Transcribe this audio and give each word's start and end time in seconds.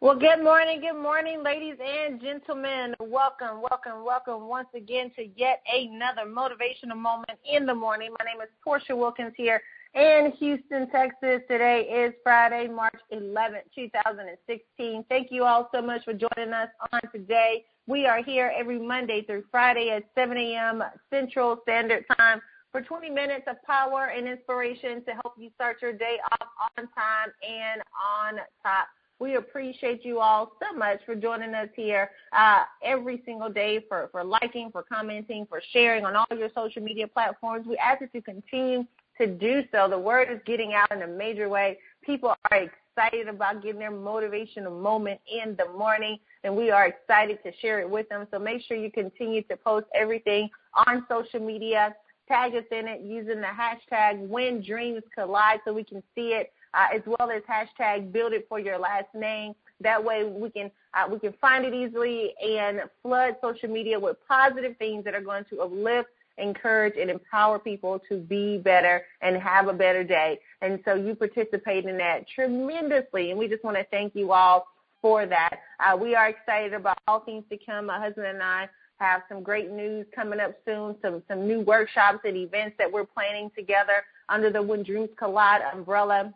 Well, 0.00 0.18
good 0.18 0.42
morning, 0.42 0.80
good 0.80 1.00
morning, 1.00 1.42
ladies 1.42 1.76
and 1.82 2.20
gentlemen. 2.20 2.94
Welcome, 3.00 3.62
welcome, 3.62 4.04
welcome 4.04 4.48
once 4.48 4.68
again 4.74 5.10
to 5.16 5.26
yet 5.36 5.62
another 5.72 6.28
motivational 6.28 6.96
moment 6.96 7.38
in 7.50 7.64
the 7.64 7.74
morning. 7.74 8.10
My 8.18 8.24
name 8.26 8.42
is 8.42 8.48
Portia 8.62 8.94
Wilkins 8.94 9.32
here 9.36 9.62
in 9.94 10.32
Houston, 10.38 10.90
Texas. 10.90 11.40
Today 11.48 11.82
is 11.82 12.12
Friday, 12.22 12.68
March 12.68 12.98
11th, 13.12 13.62
2016. 13.74 15.04
Thank 15.08 15.28
you 15.30 15.44
all 15.44 15.70
so 15.72 15.80
much 15.80 16.04
for 16.04 16.12
joining 16.12 16.52
us 16.52 16.68
on 16.92 17.00
today. 17.10 17.64
We 17.86 18.04
are 18.04 18.22
here 18.22 18.52
every 18.54 18.80
Monday 18.80 19.22
through 19.22 19.44
Friday 19.50 19.90
at 19.90 20.02
7 20.14 20.36
a.m. 20.36 20.82
Central 21.08 21.60
Standard 21.62 22.04
Time 22.18 22.42
for 22.72 22.82
20 22.82 23.08
minutes 23.08 23.44
of 23.46 23.62
power 23.62 24.06
and 24.06 24.26
inspiration 24.26 25.02
to 25.04 25.12
help 25.12 25.34
you 25.38 25.50
start 25.54 25.80
your 25.80 25.92
day 25.92 26.18
off 26.32 26.48
on 26.76 26.88
time 26.88 27.32
and 27.48 27.80
on 28.20 28.40
top. 28.62 28.88
We 29.20 29.36
appreciate 29.36 30.04
you 30.04 30.18
all 30.18 30.52
so 30.60 30.76
much 30.76 30.98
for 31.06 31.14
joining 31.14 31.54
us 31.54 31.68
here 31.76 32.10
uh, 32.36 32.64
every 32.82 33.22
single 33.24 33.48
day, 33.48 33.84
for, 33.88 34.08
for 34.10 34.24
liking, 34.24 34.70
for 34.72 34.82
commenting, 34.82 35.46
for 35.48 35.62
sharing 35.72 36.04
on 36.04 36.16
all 36.16 36.26
your 36.36 36.50
social 36.54 36.82
media 36.82 37.06
platforms. 37.06 37.66
We 37.66 37.76
ask 37.76 38.00
that 38.00 38.10
you 38.12 38.22
continue 38.22 38.84
to 39.18 39.26
do 39.26 39.62
so. 39.70 39.88
The 39.88 39.98
word 39.98 40.28
is 40.30 40.40
getting 40.44 40.74
out 40.74 40.90
in 40.90 41.02
a 41.02 41.06
major 41.06 41.48
way. 41.48 41.78
People 42.02 42.34
are 42.50 42.68
excited 42.96 43.28
about 43.28 43.62
getting 43.62 43.78
their 43.78 43.92
motivational 43.92 44.80
moment 44.80 45.20
in 45.30 45.56
the 45.56 45.72
morning, 45.76 46.18
and 46.42 46.56
we 46.56 46.70
are 46.70 46.86
excited 46.86 47.38
to 47.44 47.52
share 47.60 47.80
it 47.80 47.88
with 47.88 48.08
them. 48.08 48.26
So 48.32 48.38
make 48.38 48.62
sure 48.62 48.76
you 48.76 48.90
continue 48.90 49.42
to 49.44 49.56
post 49.56 49.86
everything 49.94 50.50
on 50.86 51.06
social 51.08 51.40
media. 51.40 51.94
Tag 52.26 52.54
us 52.54 52.64
in 52.72 52.88
it 52.88 53.02
using 53.02 53.40
the 53.40 53.46
hashtag 53.46 54.26
when 54.26 54.62
dreams 54.62 55.02
collide 55.14 55.60
so 55.64 55.72
we 55.72 55.84
can 55.84 56.02
see 56.14 56.28
it 56.28 56.52
uh, 56.74 56.86
as 56.94 57.02
well 57.06 57.30
as 57.30 57.42
hashtag 57.42 58.12
build 58.12 58.32
it 58.32 58.46
for 58.48 58.58
your 58.58 58.78
last 58.78 59.14
name. 59.14 59.54
That 59.80 60.02
way 60.02 60.24
we 60.24 60.50
can 60.50 60.70
uh, 60.94 61.08
we 61.10 61.18
can 61.18 61.34
find 61.40 61.64
it 61.64 61.74
easily 61.74 62.34
and 62.42 62.82
flood 63.02 63.36
social 63.42 63.68
media 63.68 63.98
with 63.98 64.16
positive 64.28 64.76
things 64.78 65.04
that 65.04 65.14
are 65.14 65.20
going 65.20 65.44
to 65.50 65.62
uplift, 65.62 66.08
encourage, 66.38 66.94
and 67.00 67.10
empower 67.10 67.58
people 67.58 68.00
to 68.08 68.18
be 68.18 68.58
better 68.58 69.02
and 69.20 69.36
have 69.36 69.68
a 69.68 69.72
better 69.72 70.04
day. 70.04 70.38
And 70.62 70.80
so 70.84 70.94
you 70.94 71.14
participate 71.14 71.84
in 71.84 71.96
that 71.98 72.26
tremendously, 72.28 73.30
and 73.30 73.38
we 73.38 73.48
just 73.48 73.64
want 73.64 73.76
to 73.76 73.84
thank 73.90 74.14
you 74.14 74.32
all 74.32 74.66
for 75.02 75.26
that. 75.26 75.58
Uh, 75.80 75.96
we 75.96 76.14
are 76.14 76.28
excited 76.28 76.72
about 76.72 76.96
all 77.06 77.20
things 77.20 77.44
to 77.50 77.58
come. 77.58 77.86
My 77.86 77.98
husband 77.98 78.26
and 78.26 78.42
I 78.42 78.68
have 78.98 79.22
some 79.28 79.42
great 79.42 79.70
news 79.70 80.06
coming 80.14 80.40
up 80.40 80.54
soon, 80.64 80.96
some 81.02 81.22
some 81.28 81.46
new 81.46 81.60
workshops 81.60 82.20
and 82.24 82.36
events 82.36 82.76
that 82.78 82.90
we're 82.90 83.04
planning 83.04 83.50
together 83.56 84.04
under 84.28 84.50
the 84.50 84.62
When 84.62 84.82
Dreams 84.82 85.10
Collide 85.18 85.62
umbrella. 85.72 86.32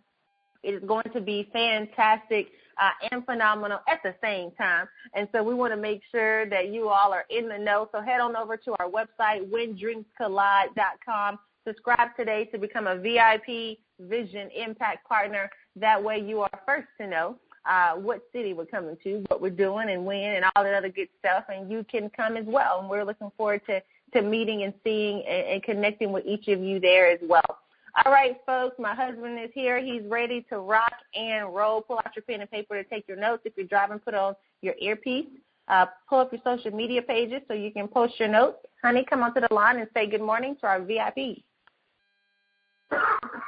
It 0.63 0.75
is 0.75 0.83
going 0.87 1.11
to 1.13 1.21
be 1.21 1.49
fantastic 1.53 2.49
uh, 2.81 2.91
and 3.11 3.25
phenomenal 3.25 3.81
at 3.89 4.01
the 4.03 4.15
same 4.23 4.51
time. 4.53 4.89
And 5.15 5.29
so 5.33 5.43
we 5.43 5.55
want 5.55 5.73
to 5.73 5.77
make 5.77 6.03
sure 6.11 6.47
that 6.47 6.73
you 6.73 6.89
all 6.89 7.13
are 7.13 7.25
in 7.31 7.49
the 7.49 7.59
know. 7.59 7.89
So 7.93 8.01
head 8.01 8.21
on 8.21 8.37
over 8.37 8.57
to 8.57 8.75
our 8.79 8.89
website, 8.89 9.49
whendreamscollide.com. 9.51 11.39
Subscribe 11.67 12.17
today 12.17 12.47
to 12.47 12.59
become 12.59 12.87
a 12.87 12.97
VIP 12.97 13.79
Vision 14.01 14.49
Impact 14.57 15.07
Partner. 15.07 15.51
That 15.77 16.03
way 16.03 16.19
you 16.19 16.41
are 16.41 16.61
first 16.67 16.89
to 17.01 17.07
know 17.07 17.37
uh, 17.69 17.95
what 17.95 18.23
city 18.33 18.55
we're 18.55 18.65
coming 18.65 18.97
to, 19.05 19.25
what 19.29 19.41
we're 19.41 19.51
doing, 19.51 19.91
and 19.91 20.05
when, 20.07 20.37
and 20.37 20.45
all 20.57 20.65
that 20.65 20.75
other 20.75 20.89
good 20.89 21.09
stuff. 21.19 21.45
And 21.49 21.71
you 21.71 21.85
can 21.91 22.11
come 22.11 22.37
as 22.37 22.47
well. 22.47 22.81
And 22.81 22.89
we're 22.89 23.05
looking 23.05 23.31
forward 23.37 23.61
to, 23.67 23.83
to 24.15 24.23
meeting 24.23 24.63
and 24.63 24.73
seeing 24.85 25.23
and, 25.27 25.47
and 25.47 25.63
connecting 25.63 26.13
with 26.13 26.25
each 26.27 26.49
of 26.49 26.61
you 26.63 26.81
there 26.81 27.11
as 27.11 27.21
well. 27.23 27.59
All 28.05 28.13
right, 28.13 28.37
folks, 28.47 28.77
my 28.79 28.95
husband 28.95 29.41
is 29.41 29.51
here. 29.55 29.83
He's 29.83 30.03
ready 30.07 30.45
to 30.51 30.59
rock 30.59 30.93
and 31.15 31.53
roll. 31.53 31.81
Pull 31.81 31.99
out 31.99 32.15
your 32.15 32.23
pen 32.23 32.41
and 32.41 32.51
paper 32.51 32.81
to 32.81 32.89
take 32.89 33.09
your 33.09 33.17
notes. 33.17 33.43
If 33.45 33.55
you're 33.57 33.67
driving, 33.67 33.99
put 33.99 34.15
on 34.15 34.35
your 34.63 34.75
earpiece. 34.81 35.27
Uh, 35.67 35.87
pull 36.09 36.21
up 36.21 36.33
your 36.33 36.41
social 36.45 36.71
media 36.71 37.03
pages 37.03 37.43
so 37.49 37.55
you 37.55 37.73
can 37.73 37.89
post 37.89 38.15
your 38.19 38.29
notes. 38.29 38.59
Honey, 38.83 39.05
come 39.09 39.23
onto 39.23 39.41
the 39.41 39.53
line 39.53 39.79
and 39.79 39.89
say 39.95 40.07
good 40.07 40.21
morning 40.21 40.57
to 40.61 40.67
our 40.67 40.81
VIP. 40.81 41.43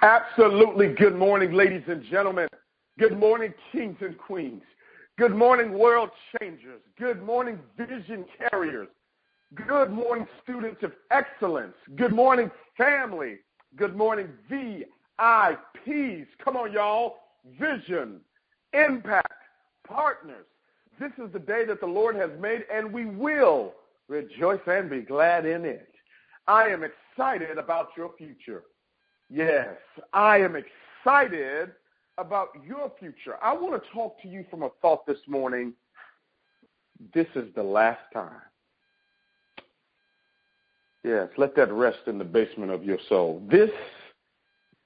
Absolutely. 0.02 0.94
Good 0.94 1.16
morning, 1.16 1.52
ladies 1.52 1.84
and 1.86 2.02
gentlemen. 2.10 2.48
Good 2.98 3.18
morning, 3.18 3.54
kings 3.72 3.96
and 4.00 4.18
queens. 4.18 4.62
Good 5.16 5.34
morning, 5.34 5.78
world 5.78 6.10
changers. 6.38 6.80
Good 6.98 7.22
morning, 7.22 7.58
vision 7.76 8.24
carriers. 8.38 8.88
Good 9.54 9.90
morning, 9.90 10.26
students 10.42 10.82
of 10.82 10.92
excellence. 11.10 11.74
Good 11.96 12.12
morning, 12.12 12.50
family. 12.76 13.38
Good 13.76 13.96
morning, 13.96 14.28
VIPs. 14.50 16.26
Come 16.44 16.56
on, 16.56 16.72
y'all. 16.72 17.16
Vision, 17.58 18.20
impact, 18.72 19.32
partners. 19.86 20.46
This 20.98 21.12
is 21.24 21.32
the 21.32 21.38
day 21.38 21.64
that 21.66 21.80
the 21.80 21.86
Lord 21.86 22.16
has 22.16 22.30
made, 22.40 22.64
and 22.72 22.92
we 22.92 23.06
will 23.06 23.74
rejoice 24.08 24.60
and 24.66 24.90
be 24.90 25.00
glad 25.00 25.46
in 25.46 25.64
it. 25.64 25.92
I 26.46 26.64
am 26.64 26.82
excited 26.82 27.58
about 27.58 27.90
your 27.96 28.10
future. 28.18 28.64
Yes, 29.30 29.76
I 30.12 30.38
am 30.38 30.56
excited 30.56 31.70
about 32.18 32.48
your 32.66 32.92
future. 32.98 33.36
I 33.40 33.54
want 33.54 33.80
to 33.80 33.90
talk 33.90 34.20
to 34.22 34.28
you 34.28 34.44
from 34.50 34.64
a 34.64 34.70
thought 34.82 35.06
this 35.06 35.20
morning. 35.28 35.72
This 37.14 37.28
is 37.36 37.54
the 37.54 37.62
last 37.62 38.02
time. 38.12 38.42
Yes, 41.02 41.28
let 41.38 41.56
that 41.56 41.72
rest 41.72 42.00
in 42.06 42.18
the 42.18 42.24
basement 42.24 42.70
of 42.70 42.84
your 42.84 42.98
soul. 43.08 43.42
This 43.50 43.70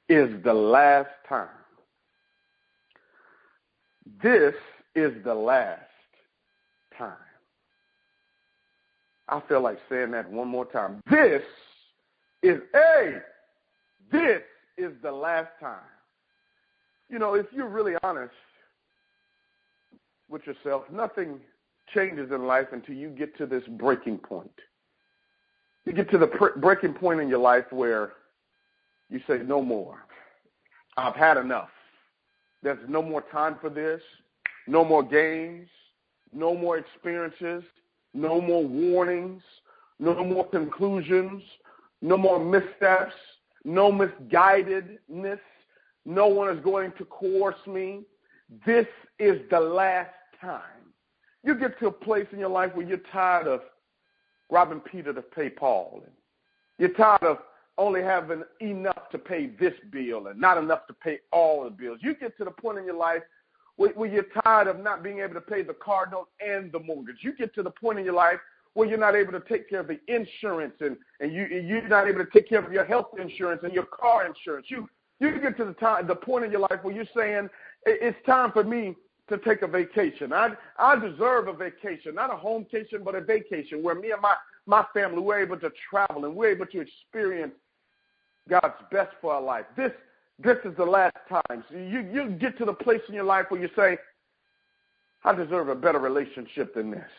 is 0.09 0.31
the 0.45 0.55
last 0.55 1.11
time. 1.29 1.49
This 4.23 4.55
is 4.95 5.13
the 5.25 5.35
last 5.35 5.81
time. 6.97 7.13
I 9.29 9.41
feel 9.49 9.63
like 9.63 9.79
saying 9.89 10.13
that 10.13 10.31
one 10.31 10.49
more 10.49 10.67
time. 10.67 11.01
This 11.11 11.43
is, 12.43 12.61
hey, 12.73 13.19
this 14.13 14.43
is 14.77 14.93
the 15.03 15.11
last 15.11 15.51
time. 15.59 15.79
You 17.09 17.19
know, 17.19 17.35
if 17.35 17.47
you're 17.53 17.69
really 17.69 17.95
honest 18.03 18.35
with 20.29 20.47
yourself, 20.47 20.85
nothing 20.93 21.41
changes 21.93 22.31
in 22.31 22.47
life 22.47 22.69
until 22.73 22.95
you 22.95 23.09
get 23.09 23.37
to 23.39 23.47
this 23.47 23.65
breaking 23.79 24.19
point 24.19 24.53
you 25.85 25.93
get 25.93 26.11
to 26.11 26.19
the 26.19 26.27
pr- 26.27 26.59
breaking 26.59 26.95
point 26.95 27.21
in 27.21 27.29
your 27.29 27.39
life 27.39 27.65
where 27.71 28.13
you 29.11 29.21
say, 29.27 29.39
no 29.39 29.63
more. 29.63 29.99
I've 30.97 31.17
had 31.17 31.37
enough. 31.37 31.71
There's 32.63 32.79
no 32.89 33.03
more 33.03 33.23
time 33.23 33.57
for 33.61 33.69
this. 33.69 34.01
No 34.67 34.85
more 34.85 35.03
games. 35.03 35.69
No 36.33 36.57
more 36.57 36.79
experiences. 36.79 37.63
No 38.15 38.41
more 38.41 38.65
warnings. 38.65 39.43
No 39.99 40.25
more 40.25 40.49
conclusions. 40.49 41.43
No 42.01 42.17
more 42.17 42.39
missteps. 42.39 43.15
No 43.65 43.93
misguidedness. 43.93 45.41
No 46.07 46.27
one 46.27 46.57
is 46.57 46.63
going 46.65 46.93
to 46.99 47.05
coerce 47.05 47.67
me. 47.67 48.03
This 48.67 48.87
is 49.19 49.41
the 49.51 49.61
last 49.61 50.11
time. 50.41 50.61
You 51.43 51.55
get 51.55 51.79
to 51.81 51.89
a 51.89 51.93
place 51.93 52.27
in 52.33 52.39
your 52.39 52.49
life 52.49 52.75
where 52.75 52.87
you're 52.87 52.99
tired 53.13 53.47
of 53.47 53.61
robbing 54.51 54.81
Peter 54.81 55.13
to 55.13 55.23
pay 55.23 55.51
Paul. 55.51 56.03
And 56.05 56.13
you're 56.79 56.91
tired 56.91 57.23
of 57.23 57.39
only 57.77 58.03
having 58.03 58.43
enough 58.61 59.11
to 59.11 59.19
pay 59.19 59.47
this 59.59 59.75
bill 59.91 60.29
and 60.29 60.41
not 60.41 60.59
enough 60.59 60.87
to 60.87 60.95
pay 60.95 61.19
all 61.33 61.65
the 61.65 61.71
bills. 61.71 61.99
You 62.03 62.15
get 62.15 62.37
to 62.39 62.45
the 62.45 62.51
point 62.51 62.79
in 62.79 62.85
your 62.85 62.97
life 62.97 63.23
where, 63.77 63.91
where 63.91 64.09
you're 64.09 64.27
tired 64.45 64.69
of 64.69 64.79
not 64.81 65.03
being 65.03 65.21
able 65.21 65.35
to 65.35 65.41
pay 65.41 65.63
the 65.63 65.75
car 65.75 66.09
note 66.11 66.29
and 66.45 66.71
the 66.71 66.79
mortgage. 66.79 67.17
You 67.21 67.37
get 67.37 67.55
to 67.57 67.63
the 67.63 67.71
point 67.71 67.99
in 67.99 68.05
your 68.05 68.15
life 68.15 68.39
where 68.75 68.89
you're 68.89 68.99
not 68.99 69.17
able 69.17 69.33
to 69.33 69.41
take 69.41 69.69
care 69.69 69.81
of 69.81 69.89
the 69.89 70.01
insurance 70.09 70.75
and, 70.81 70.97
and 71.21 71.33
you, 71.33 71.47
you're 71.47 71.89
not 71.89 72.09
able 72.09 72.25
to 72.25 72.31
take 72.31 72.49
care 72.49 72.65
of 72.65 72.73
your 72.73 72.85
health 72.85 73.09
insurance 73.21 73.63
and 73.65 73.73
your 73.73 73.87
car 73.87 74.27
insurance. 74.27 74.67
You, 74.69 74.89
you 75.21 75.41
get 75.41 75.57
to 75.59 75.65
the, 75.65 75.73
time, 75.75 76.07
the 76.07 76.15
point 76.15 76.45
in 76.45 76.51
your 76.51 76.61
life 76.61 76.81
where 76.83 76.95
you're 76.95 77.05
saying, 77.17 77.49
it's 77.87 78.17
time 78.27 78.51
for 78.53 78.65
me 78.65 78.97
to 79.29 79.39
take 79.39 79.63
a 79.63 79.67
vacation. 79.67 80.33
I 80.33 80.51
I 80.79 80.97
deserve 80.97 81.49
a 81.49 81.53
vacation, 81.53 82.15
not 82.15 82.33
a 82.33 82.37
home 82.37 82.67
vacation, 82.71 83.03
but 83.05 83.15
a 83.15 83.21
vacation 83.21 83.83
where 83.83 83.95
me 83.95 84.11
and 84.13 84.21
my 84.21 84.35
my 84.67 84.85
family 84.93 85.21
we're 85.21 85.41
able 85.41 85.59
to 85.59 85.71
travel 85.91 86.25
and 86.25 86.35
we're 86.35 86.51
able 86.51 86.67
to 86.67 86.81
experience 86.81 87.55
God's 88.49 88.75
best 88.91 89.13
for 89.21 89.35
our 89.35 89.43
life. 89.43 89.65
This 89.77 89.93
this 90.39 90.59
is 90.65 90.77
the 90.77 90.85
last 90.85 91.17
time. 91.29 91.65
So 91.71 91.77
you 91.77 92.09
you 92.13 92.31
get 92.41 92.59
to 92.59 92.65
the 92.65 92.73
place 92.73 93.01
in 93.09 93.15
your 93.15 93.25
life 93.25 93.47
where 93.49 93.61
you 93.61 93.69
say, 93.77 93.97
I 95.25 95.35
deserve 95.35 95.69
a 95.69 95.75
better 95.75 95.99
relationship 95.99 96.75
than 96.75 96.91
this. 96.91 97.11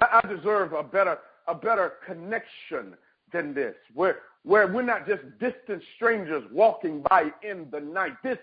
I, 0.00 0.20
I 0.22 0.28
deserve 0.28 0.72
a 0.72 0.82
better 0.82 1.18
a 1.46 1.54
better 1.54 1.94
connection 2.06 2.94
than 3.32 3.54
this. 3.54 3.74
Where 3.94 4.18
where 4.42 4.66
we're 4.66 4.82
not 4.82 5.06
just 5.06 5.22
distant 5.40 5.82
strangers 5.96 6.44
walking 6.52 7.02
by 7.08 7.30
in 7.42 7.68
the 7.70 7.80
night. 7.80 8.12
This 8.22 8.38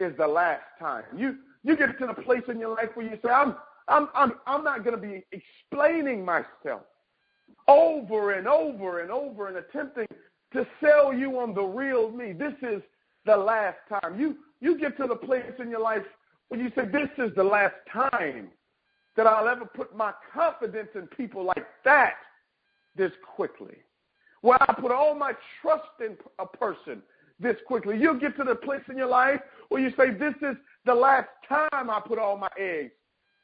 is 0.00 0.16
the 0.16 0.26
last 0.26 0.62
time. 0.78 1.04
You 1.16 1.36
you 1.62 1.76
get 1.76 1.98
to 1.98 2.06
the 2.06 2.14
place 2.22 2.42
in 2.48 2.58
your 2.58 2.74
life 2.74 2.88
where 2.94 3.06
you 3.06 3.18
say, 3.22 3.30
I'm 3.30 3.54
I'm 3.88 4.08
I'm 4.14 4.32
I'm 4.46 4.64
not 4.64 4.84
gonna 4.84 4.96
be 4.96 5.24
explaining 5.32 6.24
myself 6.24 6.82
over 7.68 8.32
and 8.32 8.48
over 8.48 9.00
and 9.00 9.10
over 9.10 9.48
and 9.48 9.58
attempting 9.58 10.06
to 10.52 10.66
sell 10.82 11.12
you 11.12 11.38
on 11.38 11.54
the 11.54 11.62
real 11.62 12.10
me. 12.10 12.32
This 12.32 12.54
is 12.62 12.82
the 13.26 13.36
last 13.36 13.78
time. 13.88 14.18
You 14.18 14.36
you 14.60 14.78
get 14.78 14.96
to 14.98 15.06
the 15.06 15.16
place 15.16 15.52
in 15.58 15.70
your 15.70 15.80
life 15.80 16.04
when 16.48 16.60
you 16.60 16.70
say, 16.74 16.86
This 16.86 17.08
is 17.18 17.34
the 17.36 17.44
last 17.44 17.74
time 17.92 18.48
that 19.16 19.26
I'll 19.26 19.48
ever 19.48 19.64
put 19.64 19.96
my 19.96 20.12
confidence 20.32 20.88
in 20.94 21.06
people 21.08 21.44
like 21.44 21.66
that 21.84 22.14
this 22.96 23.12
quickly. 23.34 23.76
Where 24.42 24.62
I 24.62 24.72
put 24.74 24.92
all 24.92 25.14
my 25.14 25.32
trust 25.60 26.00
in 26.00 26.16
a 26.38 26.46
person 26.46 27.02
this 27.40 27.56
quickly. 27.66 27.98
You'll 27.98 28.18
get 28.18 28.36
to 28.36 28.44
the 28.44 28.54
place 28.54 28.82
in 28.88 28.96
your 28.96 29.08
life 29.08 29.40
where 29.68 29.82
you 29.82 29.90
say, 29.96 30.10
This 30.10 30.34
is 30.42 30.56
the 30.84 30.94
last 30.94 31.28
time 31.48 31.90
I 31.90 32.00
put 32.04 32.18
all 32.18 32.36
my 32.36 32.50
eggs 32.58 32.92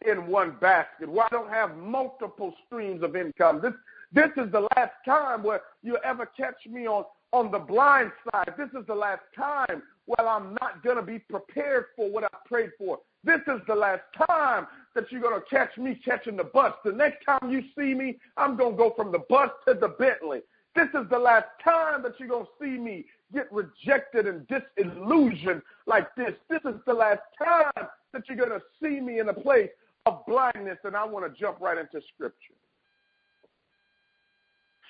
in 0.07 0.27
one 0.27 0.57
basket, 0.61 1.09
where 1.09 1.25
I 1.25 1.29
don't 1.31 1.51
have 1.51 1.77
multiple 1.77 2.55
streams 2.67 3.03
of 3.03 3.17
income. 3.17 3.61
This 3.63 3.73
this 4.13 4.31
is 4.37 4.51
the 4.53 4.69
last 4.77 4.93
time 5.05 5.43
where 5.43 5.63
you 5.83 5.99
ever 6.05 6.27
catch 6.27 6.67
me 6.71 6.87
on, 6.87 7.05
on 7.33 7.51
the 7.51 7.59
blind 7.59 8.13
side. 8.31 8.55
This 8.57 8.69
is 8.79 8.87
the 8.87 8.95
last 8.95 9.23
time 9.37 9.83
where 10.07 10.29
I'm 10.29 10.57
not 10.61 10.83
going 10.85 10.97
to 10.97 11.03
be 11.03 11.19
prepared 11.19 11.87
for 11.97 12.09
what 12.09 12.25
I 12.25 12.29
prayed 12.47 12.71
for. 12.79 12.99
This 13.25 13.41
is 13.49 13.61
the 13.67 13.75
last 13.75 14.03
time 14.17 14.69
that 14.95 15.11
you're 15.11 15.21
going 15.21 15.39
to 15.41 15.47
catch 15.51 15.77
me 15.77 16.01
catching 16.05 16.37
the 16.37 16.45
bus. 16.45 16.73
The 16.85 16.93
next 16.93 17.25
time 17.25 17.51
you 17.51 17.63
see 17.77 17.95
me, 17.95 18.19
I'm 18.37 18.57
going 18.57 18.73
to 18.73 18.77
go 18.77 18.95
from 18.97 19.11
the 19.11 19.19
bus 19.29 19.51
to 19.67 19.75
the 19.75 19.89
Bentley. 19.89 20.43
This 20.77 20.89
is 20.89 21.09
the 21.11 21.19
last 21.19 21.47
time 21.65 22.03
that 22.03 22.13
you're 22.19 22.29
going 22.29 22.45
to 22.45 22.51
see 22.61 22.79
me 22.79 23.07
get 23.33 23.51
rejected 23.51 24.27
and 24.27 24.47
disillusioned 24.47 25.63
like 25.87 26.15
this. 26.17 26.33
This 26.51 26.61
is 26.67 26.75
the 26.87 26.93
last 26.93 27.23
time 27.43 27.89
that 28.13 28.23
you're 28.29 28.37
going 28.37 28.51
to 28.51 28.63
see 28.81 29.01
me 29.01 29.19
in 29.19 29.31
a 29.31 29.33
place 29.33 29.71
of 30.05 30.25
blindness. 30.27 30.77
And 30.85 30.95
I 30.95 31.03
want 31.07 31.25
to 31.25 31.41
jump 31.41 31.61
right 31.61 31.79
into 31.79 32.05
Scripture. 32.15 32.55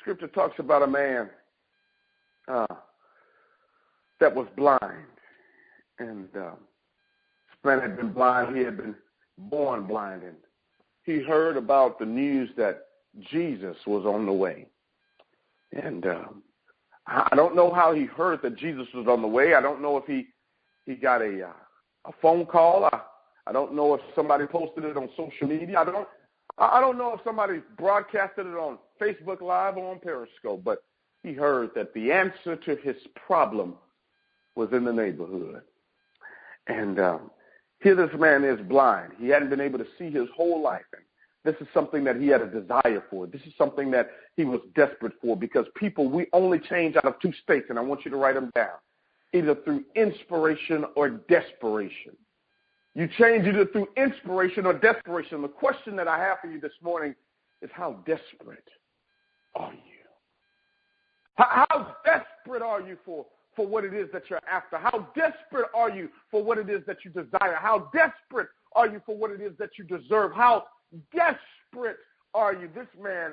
Scripture 0.00 0.26
talks 0.26 0.58
about 0.58 0.82
a 0.82 0.88
man 0.88 1.30
uh, 2.48 2.66
that 4.18 4.34
was 4.34 4.48
blind. 4.56 5.06
And 6.00 6.28
uh, 6.36 6.50
this 6.50 7.64
man 7.64 7.80
had 7.80 7.96
been 7.96 8.12
blind. 8.12 8.56
He 8.56 8.64
had 8.64 8.76
been 8.76 8.96
born 9.38 9.86
blind. 9.86 10.24
And 10.24 10.36
he 11.04 11.22
heard 11.22 11.56
about 11.56 12.00
the 12.00 12.06
news 12.06 12.50
that 12.56 12.86
Jesus 13.30 13.76
was 13.86 14.04
on 14.04 14.26
the 14.26 14.32
way. 14.32 14.66
And 15.72 16.06
um, 16.06 16.42
I 17.06 17.34
don't 17.34 17.56
know 17.56 17.72
how 17.72 17.92
he 17.92 18.04
heard 18.04 18.42
that 18.42 18.56
Jesus 18.56 18.86
was 18.94 19.06
on 19.08 19.22
the 19.22 19.28
way. 19.28 19.54
I 19.54 19.60
don't 19.60 19.82
know 19.82 19.96
if 19.96 20.04
he 20.06 20.28
he 20.84 20.94
got 20.94 21.22
a 21.22 21.48
uh, 21.48 21.52
a 22.06 22.12
phone 22.22 22.46
call. 22.46 22.84
I, 22.84 23.00
I 23.46 23.52
don't 23.52 23.74
know 23.74 23.94
if 23.94 24.00
somebody 24.14 24.46
posted 24.46 24.84
it 24.84 24.96
on 24.96 25.08
social 25.16 25.48
media. 25.48 25.78
I 25.80 25.84
don't 25.84 26.08
I 26.58 26.80
don't 26.80 26.98
know 26.98 27.14
if 27.14 27.20
somebody 27.24 27.60
broadcasted 27.76 28.46
it 28.46 28.54
on 28.54 28.78
Facebook 29.00 29.40
Live 29.40 29.76
or 29.76 29.92
on 29.92 30.00
Periscope, 30.00 30.62
but 30.64 30.82
he 31.22 31.32
heard 31.32 31.70
that 31.74 31.92
the 31.94 32.12
answer 32.12 32.56
to 32.56 32.76
his 32.76 32.96
problem 33.26 33.74
was 34.54 34.68
in 34.72 34.84
the 34.84 34.92
neighborhood. 34.92 35.62
And 36.66 36.98
um, 36.98 37.30
here 37.82 37.94
this 37.94 38.18
man 38.18 38.42
is 38.44 38.60
blind. 38.68 39.12
He 39.18 39.28
hadn't 39.28 39.50
been 39.50 39.60
able 39.60 39.78
to 39.78 39.86
see 39.98 40.10
his 40.10 40.28
whole 40.34 40.62
life. 40.62 40.84
And 40.92 41.02
this 41.46 41.56
is 41.60 41.68
something 41.72 42.04
that 42.04 42.16
he 42.16 42.26
had 42.26 42.42
a 42.42 42.46
desire 42.46 43.02
for. 43.08 43.26
This 43.26 43.40
is 43.42 43.52
something 43.56 43.90
that 43.92 44.10
he 44.36 44.44
was 44.44 44.60
desperate 44.74 45.12
for 45.22 45.36
because 45.36 45.66
people, 45.76 46.08
we 46.08 46.26
only 46.32 46.58
change 46.58 46.96
out 46.96 47.06
of 47.06 47.14
two 47.20 47.32
states, 47.42 47.66
and 47.70 47.78
I 47.78 47.82
want 47.82 48.04
you 48.04 48.10
to 48.10 48.16
write 48.16 48.34
them 48.34 48.50
down 48.54 48.76
either 49.32 49.54
through 49.54 49.84
inspiration 49.94 50.84
or 50.94 51.08
desperation. 51.10 52.16
You 52.94 53.08
change 53.18 53.46
either 53.46 53.66
through 53.66 53.88
inspiration 53.96 54.64
or 54.64 54.72
desperation. 54.72 55.42
The 55.42 55.48
question 55.48 55.96
that 55.96 56.08
I 56.08 56.18
have 56.18 56.38
for 56.40 56.50
you 56.50 56.60
this 56.60 56.72
morning 56.82 57.14
is 57.60 57.70
how 57.72 58.02
desperate 58.06 58.68
are 59.54 59.72
you? 59.72 59.78
How, 61.34 61.66
how 61.68 61.96
desperate 62.04 62.62
are 62.62 62.80
you 62.80 62.96
for, 63.04 63.26
for 63.54 63.66
what 63.66 63.84
it 63.84 63.92
is 63.92 64.08
that 64.12 64.22
you're 64.30 64.40
after? 64.50 64.78
How 64.78 65.08
desperate 65.14 65.68
are 65.74 65.90
you 65.90 66.08
for 66.30 66.42
what 66.42 66.56
it 66.56 66.70
is 66.70 66.80
that 66.86 66.98
you 67.04 67.10
desire? 67.10 67.56
How 67.60 67.90
desperate 67.92 68.48
are 68.74 68.88
you 68.88 69.02
for 69.04 69.16
what 69.16 69.30
it 69.30 69.40
is 69.42 69.52
that 69.58 69.70
you 69.78 69.84
deserve? 69.84 70.32
How 70.32 70.64
desperate 71.12 71.96
are 72.36 72.52
you? 72.52 72.68
This 72.74 72.86
man, 73.02 73.32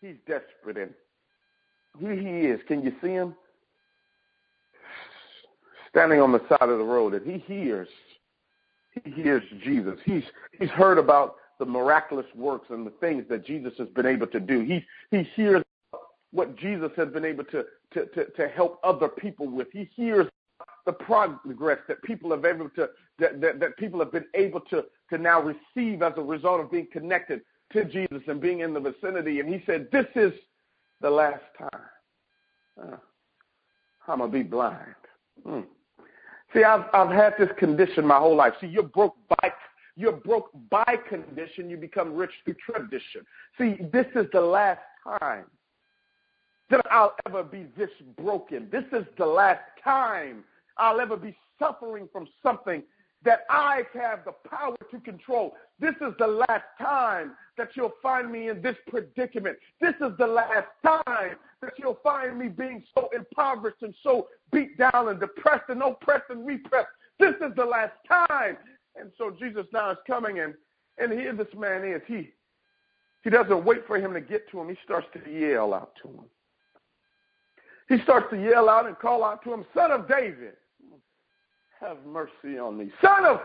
he's 0.00 0.16
desperate. 0.26 0.76
And 0.76 0.90
here 1.98 2.14
he 2.14 2.46
is. 2.46 2.60
Can 2.68 2.82
you 2.82 2.92
see 3.02 3.08
him? 3.08 3.34
Standing 5.88 6.20
on 6.20 6.32
the 6.32 6.40
side 6.48 6.68
of 6.68 6.78
the 6.78 6.84
road, 6.84 7.14
and 7.14 7.26
he 7.26 7.38
hears, 7.38 7.88
he 9.04 9.10
hears 9.10 9.42
Jesus. 9.64 9.98
He's 10.04 10.22
he's 10.58 10.70
heard 10.70 10.98
about 10.98 11.36
the 11.58 11.66
miraculous 11.66 12.26
works 12.34 12.68
and 12.70 12.86
the 12.86 12.92
things 12.92 13.24
that 13.28 13.44
Jesus 13.46 13.72
has 13.78 13.88
been 13.88 14.06
able 14.06 14.26
to 14.28 14.40
do. 14.40 14.60
He 14.60 14.84
he 15.10 15.22
hears 15.34 15.62
what 16.30 16.56
Jesus 16.56 16.90
has 16.96 17.08
been 17.08 17.26
able 17.26 17.44
to, 17.44 17.64
to, 17.92 18.06
to, 18.06 18.24
to 18.30 18.48
help 18.48 18.80
other 18.82 19.08
people 19.08 19.50
with. 19.50 19.68
He 19.70 19.88
hears 19.94 20.26
the 20.86 20.92
progress 20.92 21.78
that 21.88 22.02
people 22.02 22.30
have 22.30 22.44
able 22.44 22.68
to 22.70 22.88
that, 23.18 23.40
that, 23.40 23.60
that 23.60 23.76
people 23.76 24.00
have 24.00 24.12
been 24.12 24.26
able 24.34 24.60
to, 24.60 24.84
to 25.10 25.18
now 25.18 25.40
receive 25.40 26.02
as 26.02 26.12
a 26.16 26.22
result 26.22 26.60
of 26.60 26.70
being 26.70 26.88
connected 26.92 27.42
to 27.72 27.84
Jesus 27.84 28.22
and 28.26 28.40
being 28.40 28.60
in 28.60 28.74
the 28.74 28.80
vicinity. 28.80 29.40
And 29.40 29.48
he 29.48 29.62
said, 29.66 29.88
This 29.92 30.06
is 30.14 30.32
the 31.00 31.10
last 31.10 31.42
time. 31.58 31.82
Uh, 32.80 32.96
I'm 34.08 34.18
gonna 34.18 34.32
be 34.32 34.42
blind. 34.42 34.94
Mm. 35.46 35.64
See, 36.54 36.64
I've 36.64 36.84
I've 36.92 37.10
had 37.10 37.34
this 37.38 37.50
condition 37.58 38.06
my 38.06 38.18
whole 38.18 38.36
life. 38.36 38.54
See, 38.60 38.66
you're 38.66 38.82
broke 38.82 39.16
by 39.40 39.52
you're 39.96 40.12
broke 40.12 40.50
by 40.70 40.96
condition, 41.08 41.68
you 41.68 41.76
become 41.76 42.14
rich 42.14 42.30
through 42.44 42.54
tradition. 42.54 43.22
See, 43.58 43.76
this 43.92 44.06
is 44.14 44.26
the 44.32 44.40
last 44.40 44.80
time 45.04 45.44
that 46.70 46.80
I'll 46.90 47.14
ever 47.26 47.42
be 47.42 47.66
this 47.76 47.90
broken. 48.16 48.68
This 48.72 48.84
is 48.92 49.06
the 49.18 49.26
last 49.26 49.60
time 49.84 50.44
I'll 50.78 51.00
ever 51.00 51.16
be 51.16 51.36
suffering 51.58 52.08
from 52.12 52.26
something 52.42 52.82
that 53.24 53.40
I 53.48 53.82
have 53.94 54.24
the 54.24 54.32
power 54.48 54.76
to 54.90 55.00
control. 55.00 55.54
This 55.78 55.94
is 56.00 56.12
the 56.18 56.26
last 56.26 56.64
time 56.80 57.32
that 57.56 57.70
you'll 57.74 57.94
find 58.02 58.32
me 58.32 58.48
in 58.48 58.60
this 58.62 58.76
predicament. 58.88 59.58
This 59.80 59.94
is 60.00 60.16
the 60.18 60.26
last 60.26 60.66
time 60.84 61.36
that 61.60 61.74
you'll 61.78 62.00
find 62.02 62.38
me 62.38 62.48
being 62.48 62.82
so 62.94 63.08
impoverished 63.14 63.82
and 63.82 63.94
so 64.02 64.28
beat 64.50 64.76
down 64.76 65.08
and 65.08 65.20
depressed 65.20 65.68
and 65.68 65.82
oppressed 65.82 66.30
and 66.30 66.44
repressed. 66.46 66.88
This 67.20 67.34
is 67.36 67.54
the 67.56 67.64
last 67.64 67.92
time. 68.08 68.56
And 68.96 69.12
so 69.16 69.30
Jesus 69.38 69.66
now 69.72 69.90
is 69.90 69.98
coming 70.06 70.40
and 70.40 70.54
and 70.98 71.10
here 71.12 71.32
this 71.32 71.46
man 71.56 71.84
is. 71.84 72.02
He 72.06 72.30
he 73.22 73.30
doesn't 73.30 73.64
wait 73.64 73.86
for 73.86 73.98
him 73.98 74.12
to 74.12 74.20
get 74.20 74.50
to 74.50 74.60
him. 74.60 74.68
He 74.68 74.76
starts 74.84 75.06
to 75.14 75.30
yell 75.30 75.72
out 75.72 75.92
to 76.02 76.08
him. 76.08 76.24
He 77.88 78.02
starts 78.02 78.26
to 78.30 78.36
yell 78.40 78.68
out 78.68 78.86
and 78.86 78.98
call 78.98 79.24
out 79.24 79.42
to 79.44 79.52
him, 79.52 79.64
Son 79.74 79.90
of 79.90 80.08
David, 80.08 80.54
have 81.82 81.98
mercy 82.06 82.58
on 82.58 82.78
me. 82.78 82.90
Son 83.02 83.24
of, 83.24 83.40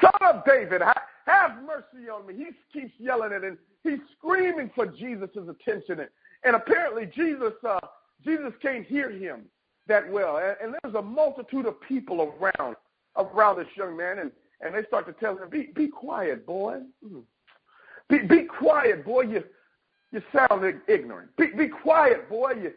son 0.00 0.34
of 0.34 0.44
David, 0.44 0.82
have 1.26 1.52
mercy 1.64 2.08
on 2.08 2.26
me. 2.26 2.34
He 2.34 2.80
keeps 2.80 2.92
yelling 2.98 3.32
it 3.32 3.44
and 3.44 3.56
he's 3.84 4.00
screaming 4.18 4.70
for 4.74 4.86
Jesus' 4.86 5.30
attention. 5.36 6.00
And, 6.00 6.08
and 6.44 6.56
apparently 6.56 7.06
Jesus, 7.06 7.52
uh, 7.66 7.80
Jesus 8.24 8.52
can't 8.60 8.86
hear 8.86 9.10
him 9.10 9.42
that 9.86 10.10
well. 10.10 10.38
And, 10.38 10.56
and 10.62 10.74
there's 10.82 10.94
a 10.94 11.02
multitude 11.02 11.66
of 11.66 11.80
people 11.80 12.34
around, 12.40 12.76
around 13.16 13.58
this 13.58 13.68
young 13.76 13.96
man. 13.96 14.18
And, 14.18 14.32
and 14.60 14.74
they 14.74 14.84
start 14.86 15.06
to 15.06 15.12
tell 15.12 15.36
him, 15.36 15.50
be, 15.50 15.70
be 15.74 15.88
quiet, 15.88 16.46
boy. 16.46 16.80
Mm. 17.04 17.22
Be, 18.08 18.18
be 18.18 18.44
quiet, 18.44 19.04
boy. 19.04 19.22
You, 19.22 19.44
you 20.12 20.22
sound 20.34 20.64
ignorant. 20.88 21.34
Be, 21.36 21.46
be 21.56 21.68
quiet, 21.68 22.28
boy. 22.28 22.52
You, 22.62 22.72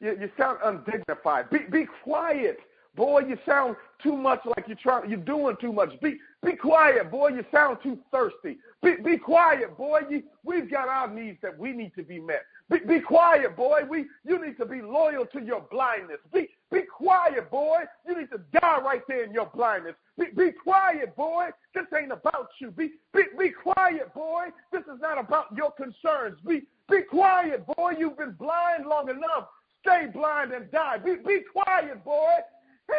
you, 0.00 0.18
you 0.20 0.30
sound 0.38 0.58
undignified. 0.64 1.50
Be, 1.50 1.58
be 1.70 1.86
quiet. 2.02 2.58
Boy, 2.96 3.20
you 3.20 3.38
sound 3.46 3.76
too 4.02 4.16
much 4.16 4.40
like 4.44 4.66
you're 4.66 4.76
trying, 4.76 5.08
you're 5.08 5.18
doing 5.18 5.56
too 5.60 5.72
much. 5.72 5.90
Be, 6.00 6.18
be 6.44 6.52
quiet, 6.52 7.10
boy. 7.10 7.28
You 7.28 7.44
sound 7.52 7.78
too 7.82 7.98
thirsty. 8.10 8.58
Be, 8.82 8.96
be 9.04 9.16
quiet, 9.16 9.76
boy. 9.76 10.00
You, 10.08 10.22
we've 10.44 10.70
got 10.70 10.88
our 10.88 11.08
needs 11.12 11.38
that 11.42 11.56
we 11.56 11.72
need 11.72 11.92
to 11.96 12.02
be 12.02 12.18
met. 12.18 12.42
Be, 12.70 12.78
be 12.78 13.00
quiet, 13.00 13.56
boy. 13.56 13.80
We, 13.88 14.06
you 14.24 14.44
need 14.44 14.56
to 14.58 14.66
be 14.66 14.80
loyal 14.80 15.26
to 15.26 15.40
your 15.40 15.66
blindness. 15.70 16.18
Be, 16.32 16.48
be 16.72 16.80
quiet, 16.82 17.50
boy. 17.50 17.80
You 18.08 18.18
need 18.18 18.30
to 18.30 18.40
die 18.60 18.80
right 18.80 19.02
there 19.06 19.24
in 19.24 19.32
your 19.32 19.50
blindness. 19.54 19.94
Be, 20.18 20.26
be 20.36 20.50
quiet, 20.52 21.14
boy. 21.14 21.50
This 21.74 21.84
ain't 21.96 22.12
about 22.12 22.48
you. 22.58 22.70
Be, 22.70 22.92
be, 23.14 23.22
be 23.38 23.50
quiet, 23.50 24.12
boy. 24.14 24.46
This 24.72 24.82
is 24.82 25.00
not 25.00 25.18
about 25.18 25.46
your 25.56 25.72
concerns. 25.72 26.38
Be, 26.46 26.62
be 26.88 27.02
quiet, 27.02 27.66
boy. 27.76 27.92
You've 27.98 28.18
been 28.18 28.32
blind 28.32 28.86
long 28.86 29.10
enough. 29.10 29.48
Stay 29.82 30.06
blind 30.12 30.52
and 30.52 30.70
die. 30.70 30.98
Be, 30.98 31.16
be 31.26 31.40
quiet, 31.52 32.04
boy. 32.04 32.34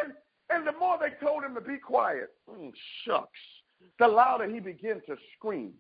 And, 0.03 0.13
and 0.49 0.67
the 0.67 0.77
more 0.79 0.97
they 0.99 1.13
told 1.25 1.43
him 1.43 1.55
to 1.55 1.61
be 1.61 1.77
quiet, 1.77 2.29
mm, 2.49 2.71
shucks, 3.05 3.29
the 3.99 4.07
louder 4.07 4.49
he 4.49 4.59
began 4.59 5.01
to 5.07 5.15
scream. 5.35 5.73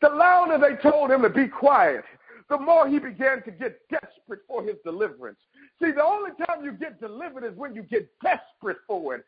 The 0.00 0.08
louder 0.08 0.58
they 0.58 0.80
told 0.88 1.10
him 1.10 1.22
to 1.22 1.30
be 1.30 1.48
quiet, 1.48 2.04
the 2.48 2.58
more 2.58 2.88
he 2.88 2.98
began 2.98 3.42
to 3.44 3.50
get 3.50 3.80
desperate 3.90 4.40
for 4.46 4.62
his 4.62 4.76
deliverance. 4.84 5.38
See, 5.82 5.90
the 5.90 6.04
only 6.04 6.30
time 6.46 6.64
you 6.64 6.72
get 6.72 7.00
delivered 7.00 7.44
is 7.44 7.56
when 7.56 7.74
you 7.74 7.82
get 7.82 8.08
desperate 8.22 8.78
for 8.86 9.16
it. 9.16 9.24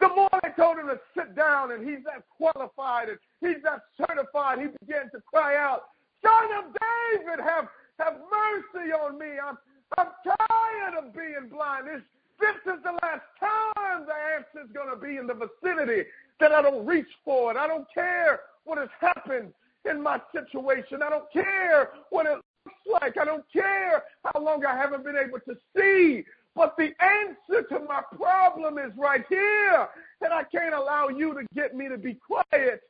The 0.00 0.08
more 0.08 0.30
they 0.42 0.50
told 0.56 0.78
him 0.78 0.88
to 0.88 0.98
sit 1.16 1.36
down 1.36 1.72
and 1.72 1.86
he's 1.86 2.04
not 2.04 2.24
qualified 2.36 3.10
and 3.10 3.18
he's 3.40 3.62
not 3.62 3.80
certified, 3.96 4.58
he 4.58 4.66
began 4.84 5.10
to 5.12 5.20
cry 5.20 5.56
out, 5.56 5.84
Son 6.22 6.48
of 6.58 6.72
David, 6.72 7.40
have, 7.44 7.68
have 8.00 8.14
mercy 8.32 8.92
on 8.92 9.18
me. 9.18 9.38
I'm, 9.42 9.58
I'm 9.98 10.08
tired 10.24 10.98
of 10.98 11.14
being 11.14 11.48
blind. 11.50 11.86
It's, 11.88 12.04
This 12.40 12.74
is 12.74 12.82
the 12.82 12.92
last 13.02 13.22
time 13.40 14.06
the 14.06 14.14
answer 14.36 14.66
is 14.66 14.72
going 14.72 14.90
to 14.90 14.96
be 14.96 15.16
in 15.16 15.26
the 15.26 15.34
vicinity 15.34 16.08
that 16.40 16.52
I 16.52 16.62
don't 16.62 16.84
reach 16.84 17.06
for 17.24 17.50
it. 17.50 17.56
I 17.56 17.66
don't 17.66 17.86
care 17.92 18.40
what 18.64 18.78
has 18.78 18.88
happened 19.00 19.52
in 19.88 20.02
my 20.02 20.20
situation. 20.32 21.02
I 21.02 21.10
don't 21.10 21.30
care 21.32 21.90
what 22.10 22.26
it 22.26 22.38
looks 22.64 23.00
like. 23.00 23.16
I 23.18 23.24
don't 23.24 23.44
care 23.52 24.02
how 24.24 24.40
long 24.40 24.64
I 24.64 24.76
haven't 24.76 25.04
been 25.04 25.16
able 25.16 25.40
to 25.40 25.56
see. 25.76 26.24
But 26.56 26.76
the 26.76 26.92
answer 27.00 27.66
to 27.68 27.80
my 27.80 28.02
problem 28.16 28.78
is 28.78 28.92
right 28.96 29.24
here. 29.28 29.88
And 30.20 30.32
I 30.32 30.44
can't 30.44 30.74
allow 30.74 31.08
you 31.08 31.34
to 31.34 31.46
get 31.54 31.74
me 31.76 31.88
to 31.88 31.98
be 31.98 32.14
quiet. 32.14 32.82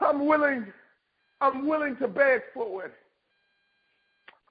I'm 0.00 0.26
willing, 0.26 0.66
I'm 1.40 1.66
willing 1.66 1.96
to 1.96 2.08
beg 2.08 2.42
for 2.54 2.86
it. 2.86 2.94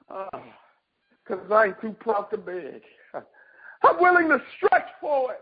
Because 0.07 1.49
uh, 1.49 1.53
I 1.53 1.67
ain't 1.67 1.81
too 1.81 1.95
proud 1.99 2.29
to 2.31 2.37
beg. 2.37 2.81
I'm 3.83 3.99
willing 3.99 4.29
to 4.29 4.41
stretch 4.57 4.87
for 4.99 5.33
it. 5.33 5.41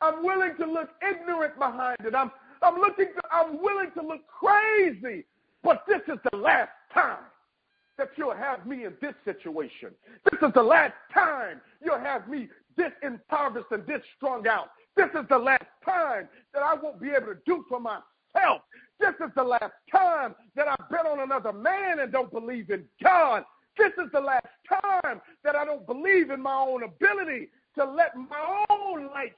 I'm 0.00 0.24
willing 0.24 0.56
to 0.58 0.66
look 0.66 0.90
ignorant 1.06 1.58
behind 1.58 1.98
it. 2.04 2.14
I'm 2.14 2.30
I'm 2.62 2.76
looking 2.76 3.06
to, 3.06 3.22
I'm 3.32 3.60
willing 3.60 3.90
to 3.96 4.02
look 4.02 4.20
crazy. 4.26 5.24
But 5.62 5.84
this 5.86 6.00
is 6.08 6.18
the 6.30 6.36
last 6.36 6.70
time 6.92 7.24
that 7.98 8.10
you'll 8.16 8.34
have 8.34 8.66
me 8.66 8.84
in 8.84 8.94
this 9.00 9.14
situation. 9.24 9.90
This 10.30 10.40
is 10.48 10.54
the 10.54 10.62
last 10.62 10.94
time 11.12 11.60
you'll 11.84 11.98
have 11.98 12.28
me 12.28 12.48
this 12.76 12.92
impoverished 13.02 13.70
and 13.70 13.86
this 13.86 14.00
strung 14.16 14.46
out. 14.46 14.70
This 14.96 15.08
is 15.14 15.26
the 15.28 15.38
last 15.38 15.64
time 15.84 16.28
that 16.54 16.62
I 16.62 16.74
won't 16.74 17.00
be 17.00 17.10
able 17.10 17.26
to 17.26 17.38
do 17.46 17.64
for 17.68 17.80
myself. 17.80 18.62
This 18.98 19.14
is 19.20 19.30
the 19.36 19.42
last 19.42 19.72
time 19.90 20.34
that 20.56 20.68
I 20.68 20.76
bet 20.90 21.06
on 21.06 21.20
another 21.20 21.52
man 21.52 22.00
and 22.00 22.12
don't 22.12 22.30
believe 22.30 22.70
in 22.70 22.84
God. 23.02 23.44
This 23.78 23.92
is 24.04 24.10
the 24.12 24.20
last 24.20 24.46
time 24.68 25.20
that 25.44 25.56
I 25.56 25.64
don't 25.64 25.86
believe 25.86 26.30
in 26.30 26.40
my 26.42 26.54
own 26.54 26.82
ability 26.82 27.48
to 27.78 27.84
let 27.84 28.16
my 28.16 28.64
own 28.70 29.06
light 29.06 29.32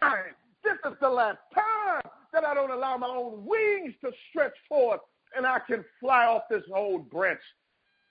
shine. 0.00 0.34
This 0.62 0.76
is 0.90 0.96
the 1.00 1.08
last 1.08 1.38
time 1.54 2.02
that 2.32 2.44
I 2.44 2.54
don't 2.54 2.70
allow 2.70 2.96
my 2.96 3.08
own 3.08 3.44
wings 3.44 3.94
to 4.02 4.12
stretch 4.30 4.54
forth 4.68 5.00
and 5.36 5.46
I 5.46 5.58
can 5.60 5.84
fly 6.00 6.26
off 6.26 6.42
this 6.50 6.62
old 6.74 7.10
branch 7.10 7.40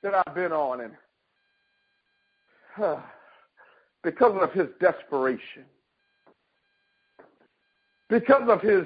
that 0.03 0.13
I've 0.15 0.35
been 0.35 0.51
on. 0.51 0.81
And 0.81 0.93
because 4.03 4.37
of 4.41 4.51
his 4.53 4.67
desperation, 4.79 5.65
because 8.09 8.49
of 8.49 8.61
his 8.61 8.85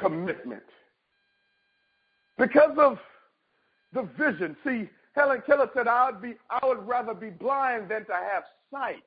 commitment, 0.00 0.62
because 2.38 2.76
of 2.78 2.98
the 3.92 4.02
vision. 4.18 4.56
See, 4.64 4.88
Helen 5.16 5.42
Keller 5.46 5.70
said, 5.74 5.88
I 5.88 6.10
would, 6.10 6.20
be, 6.20 6.34
I 6.50 6.64
would 6.64 6.86
rather 6.86 7.14
be 7.14 7.30
blind 7.30 7.90
than 7.90 8.04
to 8.04 8.12
have 8.12 8.44
sight 8.70 9.02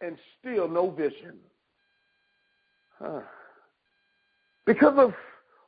and 0.00 0.16
still 0.40 0.68
no 0.68 0.90
vision. 0.90 1.36
Huh. 2.98 3.20
Because 4.64 4.98
of 4.98 5.12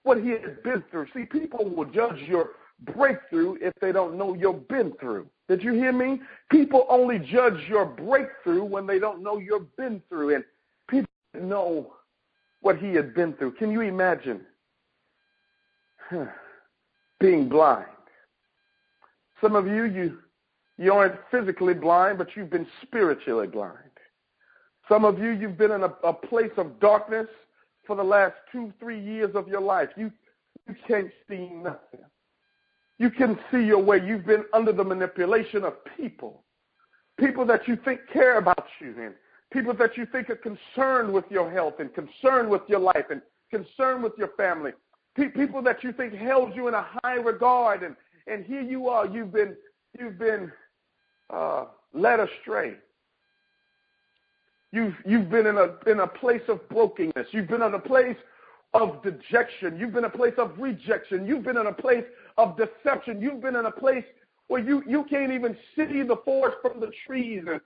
what 0.03 0.19
he 0.19 0.31
has 0.31 0.57
been 0.65 0.83
through. 0.91 1.07
See, 1.15 1.27
people 1.27 1.69
will 1.69 1.85
judge 1.85 2.19
your 2.27 2.51
breakthrough 2.81 3.57
if 3.61 3.75
they 3.81 3.93
don't 3.93 4.17
know 4.17 4.35
you've 4.35 4.67
been 4.69 4.93
through. 4.99 5.27
Did 5.49 5.63
you 5.63 5.75
hear 5.75 5.93
me? 5.93 6.21
People 6.51 6.87
only 6.89 7.19
judge 7.19 7.61
your 7.69 7.85
breakthrough 7.85 8.65
when 8.65 8.87
they 8.87 8.99
don't 8.99 9.23
know 9.23 9.39
you've 9.39 9.77
been 9.77 10.03
through. 10.09 10.37
And 10.37 10.45
people 10.89 11.11
know 11.35 11.93
what 12.63 12.79
he 12.79 12.95
had 12.95 13.15
been 13.15 13.35
through. 13.35 13.53
Can 13.53 13.71
you 13.71 13.83
imagine 13.83 14.41
being 17.21 17.49
blind? 17.49 17.90
Some 19.41 19.57
of 19.57 19.67
you, 19.67 19.85
you, 19.85 20.19
you 20.79 20.93
aren't 20.93 21.15
physically 21.31 21.75
blind, 21.75 22.19
but 22.19 22.29
you've 22.37 22.51
been 22.51 22.67
spiritually 22.83 23.47
blind. 23.47 23.75
Some 24.89 25.05
of 25.05 25.19
you, 25.19 25.31
you've 25.31 25.57
been 25.57 25.71
in 25.71 25.83
a, 25.83 25.93
a 26.05 26.13
place 26.13 26.51
of 26.57 26.81
darkness 26.81 27.29
for 27.87 27.97
the 27.97 28.03
last 28.03 28.35
two, 28.53 28.73
three 28.79 29.01
years 29.01 29.35
of 29.35 29.49
your 29.49 29.61
life. 29.61 29.89
You, 29.97 30.11
you 30.69 30.75
can't 30.87 31.11
see 31.29 31.51
nothing. 31.53 32.01
You 32.99 33.11
can 33.11 33.39
see 33.51 33.65
your 33.65 33.83
way. 33.83 34.01
You've 34.05 34.27
been 34.27 34.45
under 34.53 34.73
the 34.73 34.85
manipulation 34.85 35.65
of 35.65 35.75
people, 35.97 36.45
people 37.19 37.47
that 37.47 37.67
you 37.67 37.77
think 37.77 38.01
care 38.13 38.39
about 38.39 38.67
you, 38.81 38.95
and 39.01 39.15
people 39.53 39.75
that 39.75 39.97
you 39.97 40.07
think 40.07 40.29
are 40.29 40.37
concerned 40.37 41.13
with 41.13 41.25
your 41.31 41.51
health 41.51 41.75
and 41.79 41.91
concerned 41.95 42.51
with 42.51 42.63
your 42.69 42.81
life 42.81 43.07
and 43.11 43.23
concerned 43.51 44.03
with 44.03 44.13
your 44.19 44.31
family, 44.37 44.73
people 45.17 45.63
that 45.63 45.83
you 45.83 45.93
think 45.93 46.15
held 46.15 46.55
you 46.55 46.69
in 46.69 46.75
a 46.75 46.87
high 47.03 47.15
regard, 47.15 47.83
and 47.83 47.97
and 48.31 48.45
here 48.45 48.63
you 48.63 48.89
are. 48.89 49.07
You've 49.07 49.33
been 49.33 49.57
you've 49.99 50.19
been 50.19 50.53
uh, 51.31 51.67
led 51.93 52.21
astray. 52.21 52.75
You've 54.73 54.95
you've 55.05 55.29
been 55.29 55.47
in 55.47 55.59
a 55.59 55.91
in 55.91 56.01
a 56.01 56.07
place 56.07 56.43
of 56.49 56.67
brokenness. 56.69 57.27
You've 57.33 57.49
been 57.49 57.63
in 57.63 57.75
a 57.75 57.79
place 57.79 58.17
of 58.73 59.03
dejection. 59.03 59.79
You've 59.79 59.93
been 59.93 60.05
in 60.05 60.11
a 60.11 60.17
place 60.17 60.35
of 60.39 60.53
rejection. 60.59 61.27
You've 61.27 61.43
been 61.43 61.57
in 61.57 61.67
a 61.67 61.73
place 61.73 62.05
of 62.39 62.57
deception. 62.57 63.21
You've 63.21 63.43
been 63.43 63.57
in 63.57 63.67
a 63.67 63.71
place 63.71 64.05
where 64.47 64.61
you, 64.61 64.83
you 64.87 65.05
can't 65.05 65.33
even 65.33 65.57
see 65.75 66.03
the 66.03 66.17
forest 66.25 66.59
from 66.63 66.81
the 66.81 66.91
trees. 67.07 67.43
And, 67.49 67.61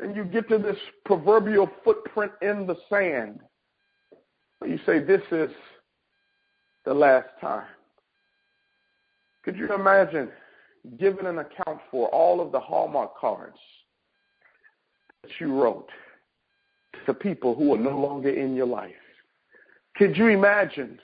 and 0.00 0.16
you 0.16 0.24
get 0.24 0.48
to 0.48 0.58
this 0.58 0.78
proverbial 1.04 1.70
footprint 1.84 2.32
in 2.40 2.66
the 2.66 2.76
sand. 2.88 3.40
You 4.64 4.78
say, 4.86 5.00
This 5.00 5.22
is 5.30 5.50
the 6.84 6.94
last 6.94 7.28
time. 7.40 7.66
Could 9.44 9.56
you 9.56 9.72
imagine 9.74 10.28
giving 10.98 11.26
an 11.26 11.38
account 11.38 11.80
for 11.90 12.08
all 12.08 12.40
of 12.40 12.52
the 12.52 12.60
Hallmark 12.60 13.16
cards 13.16 13.58
that 15.22 15.30
you 15.40 15.60
wrote 15.60 15.88
to 17.06 17.14
people 17.14 17.54
who 17.54 17.74
are 17.74 17.78
no 17.78 17.98
longer 17.98 18.30
in 18.30 18.54
your 18.54 18.66
life? 18.66 18.92
Could 19.96 20.16
you 20.16 20.28
imagine 20.28 20.98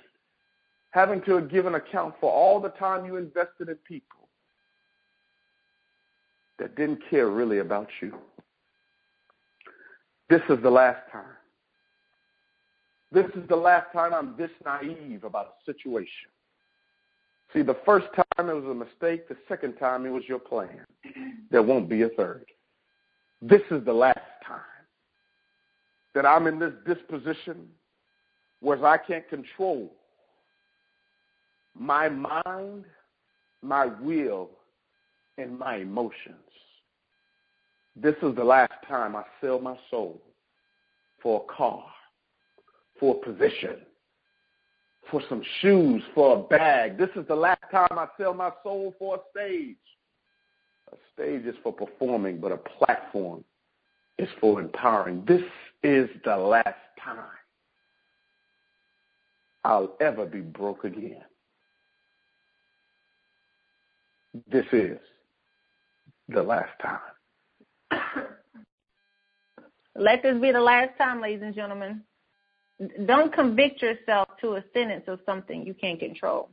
having 0.91 1.21
to 1.23 1.41
give 1.43 1.67
an 1.67 1.75
account 1.75 2.15
for 2.21 2.31
all 2.31 2.61
the 2.61 2.69
time 2.71 3.05
you 3.05 3.17
invested 3.17 3.69
in 3.69 3.77
people 3.77 4.29
that 6.59 6.77
didn't 6.77 7.01
care 7.11 7.29
really 7.29 7.59
about 7.59 7.89
you? 8.01 8.15
This 10.29 10.43
is 10.49 10.63
the 10.63 10.71
last 10.71 11.01
time. 11.11 11.25
This 13.13 13.27
is 13.37 13.49
the 13.49 13.57
last 13.57 13.93
time 13.93 14.13
I'm 14.13 14.37
this 14.37 14.51
naive 14.65 15.25
about 15.25 15.55
a 15.61 15.73
situation. 15.73 16.31
See, 17.55 17.63
the 17.63 17.77
first 17.87 18.07
time 18.15 18.51
it 18.51 18.53
was 18.53 18.65
a 18.65 18.75
mistake. 18.75 19.29
The 19.29 19.37
second 19.49 19.75
time 19.77 20.05
it 20.05 20.11
was 20.11 20.25
your 20.27 20.41
plan. 20.41 20.81
There 21.51 21.63
won't 21.63 21.89
be 21.89 22.03
a 22.03 22.09
third. 22.11 22.47
This 23.41 23.63
is 23.71 23.85
the 23.85 23.93
last 23.93 24.19
time 24.47 24.61
that 26.15 26.27
I'm 26.27 26.47
in 26.49 26.59
this 26.59 26.73
disposition 26.85 27.69
where 28.61 28.85
I 28.85 28.99
can't 28.99 29.29
control 29.29 29.93
my 31.79 32.09
mind, 32.09 32.85
my 33.63 33.87
will, 33.87 34.51
and 35.39 35.59
my 35.59 35.77
emotions. 35.77 36.37
This 37.97 38.15
is 38.23 38.35
the 38.35 38.45
last 38.45 38.73
time 38.89 39.15
I 39.15 39.25
sell 39.41 39.61
my 39.61 39.77
soul 39.91 40.21
for 41.23 41.45
a 41.45 41.53
car, 41.53 41.85
for 42.99 43.17
a 43.17 43.33
position, 43.33 43.77
for 45.11 45.23
some 45.29 45.43
shoes, 45.61 46.03
for 46.15 46.39
a 46.39 46.43
bag. 46.43 46.99
This 46.99 47.11
is 47.17 47.27
the 47.27 47.35
last 47.35 47.63
time 47.71 47.89
I 47.93 48.07
sell 48.19 48.35
my 48.35 48.51
soul 48.63 48.95
for 48.99 49.17
a 49.17 49.19
stage. 49.31 49.77
A 50.93 50.97
stage 51.15 51.45
is 51.47 51.55
for 51.63 51.73
performing, 51.73 52.39
but 52.39 52.53
a 52.53 52.57
platform 52.57 53.45
is 54.19 54.29
for 54.41 54.61
empowering. 54.61 55.25
This 55.27 55.43
is 55.83 56.09
the 56.25 56.37
last 56.37 56.77
time 57.03 57.25
I'll 59.65 59.97
ever 60.01 60.27
be 60.27 60.41
broke 60.41 60.85
again. 60.85 61.23
This 64.51 64.67
is 64.73 64.99
the 66.29 66.43
last 66.43 66.73
time. 66.83 66.99
Let 69.97 70.23
this 70.23 70.41
be 70.41 70.51
the 70.53 70.61
last 70.61 70.99
time, 70.99 71.21
ladies 71.21 71.43
and 71.43 71.55
gentlemen 71.55 72.03
don't 73.07 73.33
convict 73.33 73.83
yourself 73.83 74.29
to 74.41 74.57
a 74.57 74.65
sentence 74.73 75.05
of 75.07 75.21
something 75.25 75.67
you 75.67 75.75
can't 75.75 75.99
control. 75.99 76.49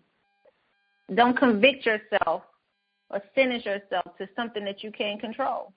Don't 1.16 1.38
convict 1.38 1.86
yourself 1.86 2.44
or 3.10 3.22
sentence 3.36 3.66
yourself 3.66 4.18
to 4.18 4.30
something 4.36 4.64
that 4.66 4.84
you 4.84 4.92
can't 4.92 5.20
control. 5.20 5.74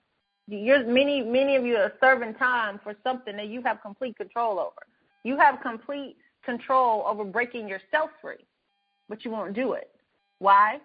You're, 0.47 0.85
many, 0.85 1.21
many 1.21 1.55
of 1.55 1.65
you 1.65 1.75
are 1.75 1.91
serving 1.99 2.35
time 2.35 2.79
for 2.83 2.93
something 3.03 3.35
that 3.35 3.47
you 3.47 3.61
have 3.63 3.81
complete 3.81 4.15
control 4.15 4.59
over. 4.59 4.85
You 5.23 5.37
have 5.37 5.59
complete 5.61 6.17
control 6.43 7.03
over 7.07 7.23
breaking 7.23 7.67
yourself 7.67 8.11
free, 8.21 8.45
but 9.09 9.25
you 9.25 9.31
won't 9.31 9.55
do 9.55 9.73
it. 9.73 9.89
Why? 10.37 10.77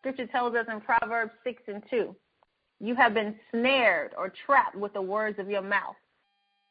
Scripture 0.00 0.26
tells 0.26 0.54
us 0.54 0.66
in 0.72 0.80
Proverbs 0.80 1.32
6 1.44 1.62
and 1.68 1.82
2 1.90 2.16
you 2.80 2.94
have 2.94 3.14
been 3.14 3.34
snared 3.50 4.12
or 4.16 4.32
trapped 4.46 4.74
with 4.74 4.94
the 4.94 5.02
words 5.02 5.38
of 5.38 5.48
your 5.48 5.62
mouth. 5.62 5.96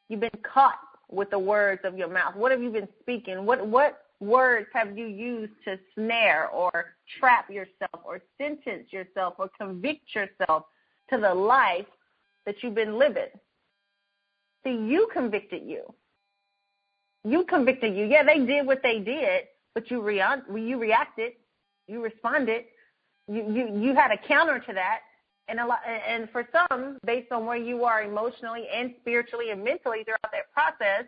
You've 0.10 0.20
been 0.20 0.32
caught 0.42 0.80
with 1.10 1.30
the 1.30 1.40
words 1.40 1.82
of 1.84 1.98
your 1.98 2.08
mouth? 2.08 2.36
What 2.36 2.52
have 2.52 2.62
you 2.62 2.70
been 2.70 2.88
speaking? 3.02 3.46
What 3.46 3.66
what 3.66 4.06
words 4.20 4.68
have 4.74 4.98
you 4.98 5.06
used 5.08 5.54
to 5.66 5.80
snare 5.96 6.50
or 6.50 6.94
trap 7.20 7.50
yourself 7.50 8.02
or 8.04 8.22
sentence 8.38 8.92
yourself 8.92 9.36
or 9.38 9.50
convict 9.58 10.14
yourself 10.14 10.66
to 11.10 11.18
the 11.18 11.34
life 11.34 11.86
that 12.46 12.56
you've 12.62 12.76
been 12.76 12.98
living? 12.98 13.30
See, 14.64 14.72
you 14.72 15.10
convicted 15.14 15.64
you. 15.66 15.84
You 17.24 17.46
convicted 17.46 17.96
you. 17.96 18.06
Yeah, 18.06 18.24
they 18.24 18.46
did 18.46 18.66
what 18.66 18.82
they 18.84 19.00
did, 19.00 19.46
but 19.74 19.90
you 19.90 20.02
rea- 20.02 20.44
you 20.54 20.80
reacted, 20.80 21.34
you 21.88 22.04
responded, 22.04 22.66
you 23.28 23.44
you 23.52 23.80
you 23.80 23.96
had 23.96 24.12
a 24.12 24.18
counter 24.18 24.60
to 24.60 24.74
that, 24.74 25.00
and 25.50 25.60
a 25.60 25.66
lot, 25.66 25.80
and 25.86 26.30
for 26.30 26.48
some, 26.52 26.98
based 27.06 27.32
on 27.32 27.46
where 27.46 27.58
you 27.58 27.84
are 27.84 28.04
emotionally 28.04 28.68
and 28.74 28.94
spiritually 29.02 29.52
and 29.52 29.64
mentally 29.64 30.04
throughout 30.04 30.32
that 30.32 30.52
process, 30.54 31.06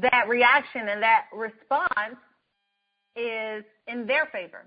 that 0.00 0.26
reaction 0.28 0.88
and 0.88 1.02
that 1.02 1.24
response 1.34 2.16
is 3.16 3.64
in 3.88 4.06
their 4.06 4.26
favor, 4.26 4.64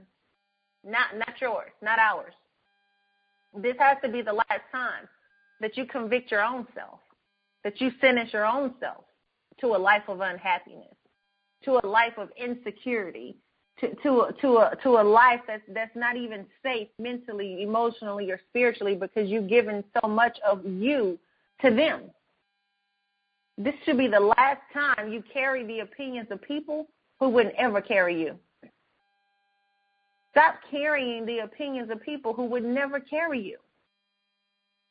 not 0.84 1.18
not 1.18 1.40
yours, 1.42 1.72
not 1.82 2.00
ours. 2.00 2.34
This 3.58 3.76
has 3.80 3.98
to 4.04 4.10
be 4.10 4.22
the 4.22 4.34
last 4.34 4.62
time 4.72 5.08
that 5.62 5.78
you 5.78 5.86
convict 5.86 6.32
your 6.32 6.44
own 6.44 6.68
self, 6.76 7.00
that 7.64 7.80
you 7.80 7.92
sentence 8.02 8.32
your 8.34 8.46
own 8.46 8.74
self 8.80 9.06
to 9.62 9.68
a 9.68 9.78
life 9.78 10.04
of 10.08 10.20
unhappiness, 10.20 10.96
to 11.64 11.80
a 11.84 11.88
life 11.88 12.18
of 12.18 12.30
insecurity, 12.38 13.38
to 13.80 13.94
to 13.96 14.22
a, 14.22 14.34
to 14.42 14.58
a 14.58 14.76
to 14.84 14.90
a 15.02 15.04
life 15.04 15.42
that's 15.48 15.64
that's 15.74 15.96
not 15.96 16.16
even 16.16 16.46
safe 16.64 16.88
mentally, 17.00 17.62
emotionally, 17.62 18.32
or 18.32 18.40
spiritually 18.50 18.96
because 18.96 19.30
you've 19.30 19.50
given 19.50 19.84
so 20.02 20.08
much 20.08 20.38
of 20.48 20.66
you 20.66 21.20
to 21.62 21.74
them. 21.74 22.04
This 23.58 23.74
should 23.86 23.98
be 23.98 24.08
the 24.08 24.20
last 24.20 24.62
time 24.74 25.12
you 25.12 25.24
carry 25.32 25.66
the 25.66 25.80
opinions 25.80 26.28
of 26.30 26.42
people 26.42 26.88
who 27.20 27.30
wouldn't 27.30 27.56
ever 27.56 27.82
carry 27.82 28.20
you. 28.20 28.38
Stop 30.32 30.56
carrying 30.70 31.26
the 31.26 31.40
opinions 31.40 31.90
of 31.90 32.02
people 32.02 32.34
who 32.34 32.46
would 32.46 32.66
never 32.66 33.00
carry 33.00 33.42
you. 33.42 33.58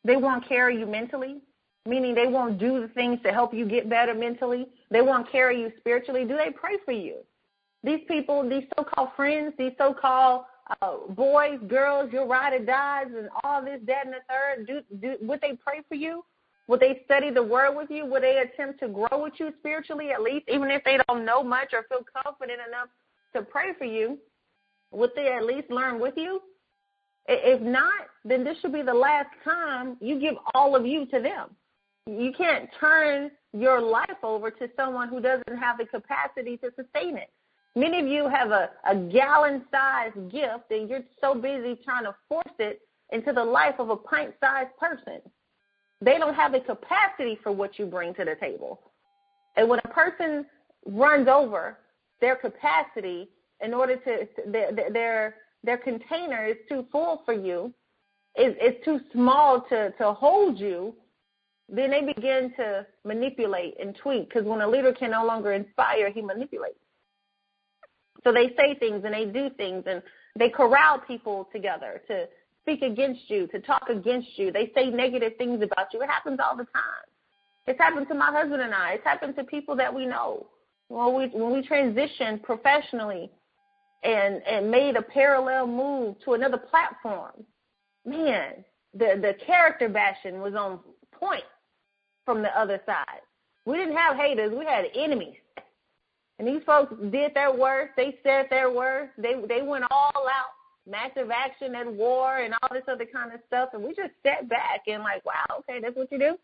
They 0.03 0.17
won't 0.17 0.49
carry 0.49 0.79
you 0.79 0.87
mentally, 0.87 1.41
meaning 1.85 2.15
they 2.15 2.27
won't 2.27 2.59
do 2.59 2.81
the 2.81 2.89
things 2.89 3.21
to 3.25 3.33
help 3.33 3.53
you 3.53 3.67
get 3.67 3.91
better 3.91 4.15
mentally. 4.15 4.67
They 4.91 5.03
won't 5.03 5.31
carry 5.31 5.61
you 5.61 5.71
spiritually. 5.79 6.25
Do 6.25 6.37
they 6.37 6.51
pray 6.51 6.79
for 6.85 6.93
you? 6.93 7.17
These 7.85 8.01
people, 8.09 8.49
these 8.49 8.65
so-called 8.77 9.11
friends, 9.15 9.53
these 9.59 9.73
so-called 9.77 10.45
uh, 10.81 10.97
boys, 11.11 11.59
girls, 11.69 12.11
your 12.13 12.27
ride 12.27 12.55
or 12.55 12.65
dies, 12.65 13.09
and 13.15 13.29
all 13.45 13.63
this, 13.63 13.81
that, 13.87 14.07
and 14.07 14.15
the 14.15 14.21
third, 14.29 14.67
do, 14.67 14.97
do, 15.01 15.17
would 15.27 15.41
they 15.43 15.53
pray 15.63 15.83
for 15.87 15.95
you? 15.95 16.25
Would 16.67 16.81
they 16.81 17.03
study 17.05 17.31
the 17.31 17.43
word 17.43 17.77
with 17.77 17.91
you? 17.91 18.07
Would 18.07 18.23
they 18.23 18.39
attempt 18.39 18.81
to 18.81 18.89
grow 18.89 19.23
with 19.23 19.35
you 19.37 19.53
spiritually, 19.59 20.11
at 20.13 20.23
least, 20.23 20.47
even 20.49 20.71
if 20.71 20.83
they 20.85 20.99
don't 21.07 21.27
know 21.27 21.43
much 21.43 21.75
or 21.75 21.85
feel 21.91 22.07
confident 22.25 22.61
enough 22.67 22.89
to 23.35 23.43
pray 23.43 23.75
for 23.77 23.85
you? 23.85 24.19
Would 24.91 25.11
they 25.15 25.33
at 25.33 25.45
least 25.45 25.71
learn 25.71 26.01
with 26.01 26.15
you? 26.17 26.41
If 27.27 27.61
not, 27.61 28.07
then 28.25 28.45
this 28.45 28.57
should 28.61 28.73
be 28.73 28.83
the 28.83 28.95
last 28.95 29.29
time 29.45 29.99
you 30.01 30.19
give 30.19 30.35
all 30.55 30.75
of 30.75 30.87
you 30.87 31.05
to 31.07 31.21
them. 31.21 31.51
You 32.07 32.33
can't 32.33 32.69
turn 32.81 33.31
your 33.53 33.81
life 33.81 34.23
over 34.23 34.51
to 34.51 34.69
someone 34.77 35.09
who 35.09 35.21
doesn't 35.21 35.59
have 35.59 35.79
the 35.79 35.87
capacity 35.87 36.57
to 36.59 36.71
sustain 36.77 37.17
it. 37.17 37.31
Many 37.77 38.01
of 38.01 38.07
you 38.07 38.29
have 38.29 38.53
a, 38.53 38.71
a 38.89 38.95
gallon 38.95 39.65
sized 39.71 40.31
gift 40.31 40.71
and 40.71 40.89
you're 40.89 41.03
so 41.21 41.35
busy 41.35 41.79
trying 41.85 42.05
to 42.05 42.15
force 42.29 42.55
it 42.59 42.81
into 43.13 43.33
the 43.33 43.45
life 43.45 43.75
of 43.79 43.91
a 43.91 43.97
pint 43.97 44.35
sized 44.41 44.77
person. 44.79 45.21
They 46.01 46.19
don't 46.19 46.35
have 46.35 46.53
the 46.53 46.61
capacity 46.61 47.39
for 47.43 47.51
what 47.51 47.79
you 47.79 47.87
bring 47.87 48.15
to 48.15 48.25
the 48.25 48.37
table. 48.41 48.81
And 49.57 49.69
when 49.69 49.81
a 49.85 49.89
person 49.89 50.47
runs 50.87 51.29
over 51.29 51.79
their 52.21 52.37
capacity 52.37 53.29
in 53.61 53.75
order 53.75 53.97
to, 53.97 54.29
their, 54.47 54.71
their, 54.93 55.35
their 55.63 55.79
container 55.79 56.47
is 56.47 56.57
too 56.69 56.87
full 56.93 57.23
for 57.25 57.35
you, 57.35 57.73
is, 58.37 58.55
is 58.61 58.75
too 58.85 59.01
small 59.13 59.63
to, 59.69 59.93
to 59.93 60.13
hold 60.13 60.59
you, 60.59 60.95
then 61.69 61.91
they 61.91 62.03
begin 62.03 62.53
to 62.57 62.87
manipulate 63.05 63.75
and 63.81 63.97
tweak 63.97 64.29
because 64.29 64.45
when 64.45 64.61
a 64.61 64.69
leader 64.69 64.93
can 64.93 65.13
no 65.13 65.25
longer 65.25 65.53
inspire, 65.53 66.11
he 66.11 66.21
manipulates. 66.21 66.77
So 68.25 68.33
they 68.33 68.55
say 68.57 68.75
things 68.79 69.03
and 69.05 69.15
they 69.15 69.27
do 69.27 69.51
things 69.51 69.85
and 69.87 70.03
they 70.37 70.49
corral 70.49 70.99
people 70.99 71.49
together 71.53 72.03
to 72.09 72.27
speak 72.63 72.83
against 72.83 73.21
you, 73.29 73.47
to 73.49 73.61
talk 73.61 73.89
against 73.91 74.29
you. 74.37 74.51
They 74.51 74.73
say 74.75 74.91
negative 74.91 75.35
things 75.37 75.63
about 75.63 75.93
you. 75.93 76.03
It 76.03 76.09
happens 76.09 76.39
all 76.43 76.57
the 76.57 76.65
time. 76.65 77.05
It's 77.67 77.79
happened 77.79 78.09
to 78.09 78.15
my 78.15 78.33
husband 78.33 78.63
and 78.63 78.75
I. 78.75 78.95
It's 78.95 79.05
happened 79.05 79.37
to 79.37 79.45
people 79.45 79.77
that 79.77 79.95
we 79.95 80.07
know. 80.07 80.47
When 80.89 81.15
we 81.15 81.27
when 81.29 81.53
we 81.53 81.67
transitioned 81.67 82.43
professionally 82.43 83.31
and 84.03 84.43
and 84.47 84.71
made 84.71 84.97
a 84.97 85.03
parallel 85.03 85.67
move 85.67 86.17
to 86.25 86.35
another 86.35 86.59
platform, 86.59 87.33
man, 88.05 88.65
the 88.93 89.19
the 89.21 89.35
character 89.47 89.89
bashing 89.89 90.41
was 90.41 90.55
on 90.55 90.81
point 91.13 91.45
from 92.25 92.43
the 92.43 92.59
other 92.59 92.81
side. 92.85 93.23
We 93.65 93.77
didn't 93.79 93.97
have 93.97 94.17
haters, 94.17 94.53
we 94.57 94.67
had 94.67 94.85
enemies. 94.95 95.37
And 96.39 96.49
these 96.49 96.63
folks 96.67 96.93
did 97.13 97.33
their 97.35 97.53
worst. 97.55 97.93
They 97.97 98.19
said 98.23 98.47
their 98.51 98.71
worst. 98.71 99.13
They 99.19 99.35
they 99.49 99.63
went 99.63 99.85
all 99.91 100.13
out, 100.17 100.51
massive 100.87 101.31
action 101.31 101.75
and 101.77 101.97
war 101.97 102.39
and 102.39 102.55
all 102.55 102.69
this 102.73 102.85
other 102.89 103.07
kind 103.07 103.33
of 103.33 103.41
stuff. 103.47 103.71
And 103.73 103.83
we 103.83 103.95
just 103.95 104.13
sat 104.25 104.49
back 104.49 104.83
and 104.87 105.03
like, 105.03 105.25
wow, 105.25 105.45
okay, 105.61 105.81
that's 105.81 105.97
what 105.97 106.11
you 106.11 106.19
do. 106.19 106.37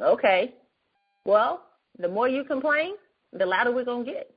Okay, 0.00 0.54
well, 1.24 1.62
the 1.98 2.08
more 2.08 2.28
you 2.28 2.44
complain, 2.44 2.94
the 3.32 3.46
louder 3.46 3.72
we're 3.72 3.84
gonna 3.84 4.04
get. 4.04 4.34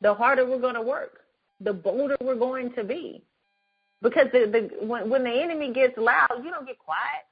The 0.00 0.14
harder 0.14 0.46
we're 0.46 0.60
gonna 0.60 0.82
work. 0.82 1.20
The 1.60 1.72
bolder 1.72 2.16
we're 2.20 2.36
going 2.36 2.72
to 2.74 2.84
be. 2.84 3.22
Because 4.02 4.26
the, 4.32 4.46
the 4.46 4.86
when 4.86 5.08
when 5.08 5.24
the 5.24 5.30
enemy 5.30 5.72
gets 5.72 5.96
loud, 5.96 6.42
you 6.44 6.50
don't 6.50 6.66
get 6.66 6.78
quiet. 6.78 7.26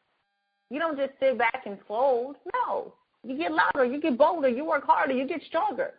You 0.70 0.79
don't 0.81 0.96
just 0.96 1.12
sit 1.20 1.38
back 1.38 1.62
and 1.64 1.79
fold. 1.87 2.37
No, 2.52 2.94
you 3.27 3.37
get 3.37 3.53
louder, 3.53 3.85
you 3.85 4.01
get 4.01 4.17
bolder, 4.17 4.49
you 4.49 4.65
work 4.65 4.85
harder, 4.87 5.12
you 5.12 5.27
get 5.27 5.43
stronger. 5.47 5.95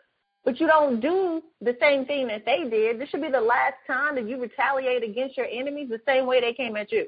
But 0.46 0.60
you 0.60 0.68
don't 0.68 1.02
do 1.02 1.44
the 1.62 1.76
same 1.80 2.06
thing 2.06 2.28
that 2.28 2.46
they 2.46 2.70
did. 2.70 3.00
This 3.00 3.10
should 3.10 3.22
be 3.22 3.30
the 3.30 3.42
last 3.42 3.76
time 3.86 4.16
that 4.16 4.28
you 4.30 4.42
retaliate 4.42 5.04
against 5.04 5.36
your 5.36 5.48
enemies 5.52 5.90
the 5.90 6.00
same 6.08 6.26
way 6.26 6.40
they 6.40 6.54
came 6.54 6.78
at 6.78 6.92
you. 6.92 7.08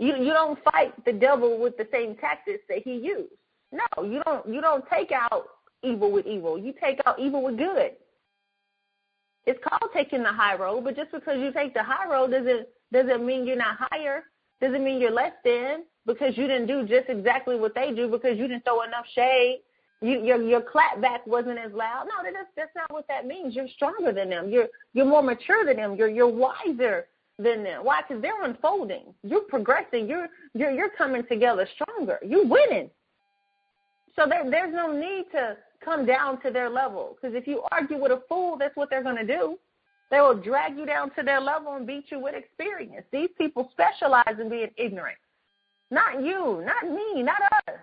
You 0.00 0.16
you 0.16 0.32
don't 0.32 0.58
fight 0.64 0.92
the 1.04 1.12
devil 1.12 1.60
with 1.60 1.76
the 1.76 1.86
same 1.92 2.16
tactics 2.16 2.64
that 2.68 2.78
he 2.84 2.96
used. 2.96 3.32
No, 3.70 4.02
you 4.02 4.22
don't 4.24 4.48
you 4.48 4.60
don't 4.60 4.84
take 4.92 5.12
out 5.12 5.46
evil 5.84 6.10
with 6.10 6.26
evil. 6.26 6.58
You 6.58 6.74
take 6.82 6.98
out 7.06 7.20
evil 7.20 7.44
with 7.44 7.58
good. 7.58 7.92
It's 9.46 9.60
called 9.62 9.92
taking 9.92 10.22
the 10.22 10.32
high 10.32 10.56
road, 10.56 10.82
but 10.84 10.96
just 10.96 11.12
because 11.12 11.38
you 11.38 11.52
take 11.52 11.74
the 11.74 11.82
high 11.82 12.10
road 12.10 12.32
doesn't 12.32 12.66
doesn't 12.92 13.24
mean 13.24 13.46
you're 13.46 13.56
not 13.56 13.76
higher. 13.78 14.24
Doesn't 14.60 14.82
mean 14.82 15.00
you're 15.00 15.12
less 15.12 15.32
than 15.44 15.84
because 16.06 16.36
you 16.36 16.46
didn't 16.46 16.66
do 16.66 16.86
just 16.86 17.08
exactly 17.08 17.56
what 17.58 17.74
they 17.74 17.92
do 17.92 18.08
because 18.08 18.38
you 18.38 18.48
didn't 18.48 18.64
throw 18.64 18.82
enough 18.82 19.06
shade. 19.14 19.62
You, 20.00 20.22
your 20.22 20.42
your 20.42 20.60
clapback 20.60 21.26
wasn't 21.26 21.58
as 21.58 21.72
loud. 21.72 22.06
No, 22.06 22.30
that's 22.30 22.48
that's 22.56 22.74
not 22.76 22.92
what 22.92 23.06
that 23.08 23.26
means. 23.26 23.54
You're 23.54 23.68
stronger 23.68 24.12
than 24.12 24.28
them. 24.28 24.50
You're 24.50 24.68
you're 24.92 25.06
more 25.06 25.22
mature 25.22 25.64
than 25.64 25.76
them. 25.76 25.96
You're 25.96 26.08
you're 26.08 26.28
wiser 26.28 27.06
than 27.38 27.64
them. 27.64 27.84
Why? 27.84 28.02
Because 28.06 28.20
they're 28.20 28.44
unfolding. 28.44 29.14
You're 29.22 29.42
progressing. 29.42 30.06
You're 30.06 30.28
you're 30.52 30.70
you're 30.70 30.90
coming 30.90 31.22
together 31.26 31.66
stronger. 31.74 32.18
You're 32.26 32.46
winning. 32.46 32.90
So 34.16 34.26
there 34.28 34.48
there's 34.50 34.74
no 34.74 34.92
need 34.92 35.24
to 35.32 35.56
come 35.84 36.04
down 36.04 36.40
to 36.42 36.50
their 36.50 36.68
level. 36.68 37.16
Because 37.20 37.36
if 37.36 37.46
you 37.46 37.62
argue 37.70 38.00
with 38.00 38.12
a 38.12 38.22
fool, 38.28 38.56
that's 38.58 38.76
what 38.76 38.90
they're 38.90 39.02
going 39.02 39.16
to 39.16 39.26
do. 39.26 39.58
They 40.10 40.20
will 40.20 40.34
drag 40.36 40.76
you 40.76 40.86
down 40.86 41.10
to 41.16 41.22
their 41.22 41.40
level 41.40 41.74
and 41.74 41.86
beat 41.86 42.06
you 42.10 42.20
with 42.20 42.34
experience. 42.34 43.04
These 43.12 43.30
people 43.38 43.70
specialize 43.72 44.38
in 44.40 44.48
being 44.48 44.70
ignorant. 44.76 45.16
Not 45.90 46.22
you, 46.22 46.64
not 46.64 46.90
me, 46.90 47.22
not 47.22 47.40
us. 47.68 47.74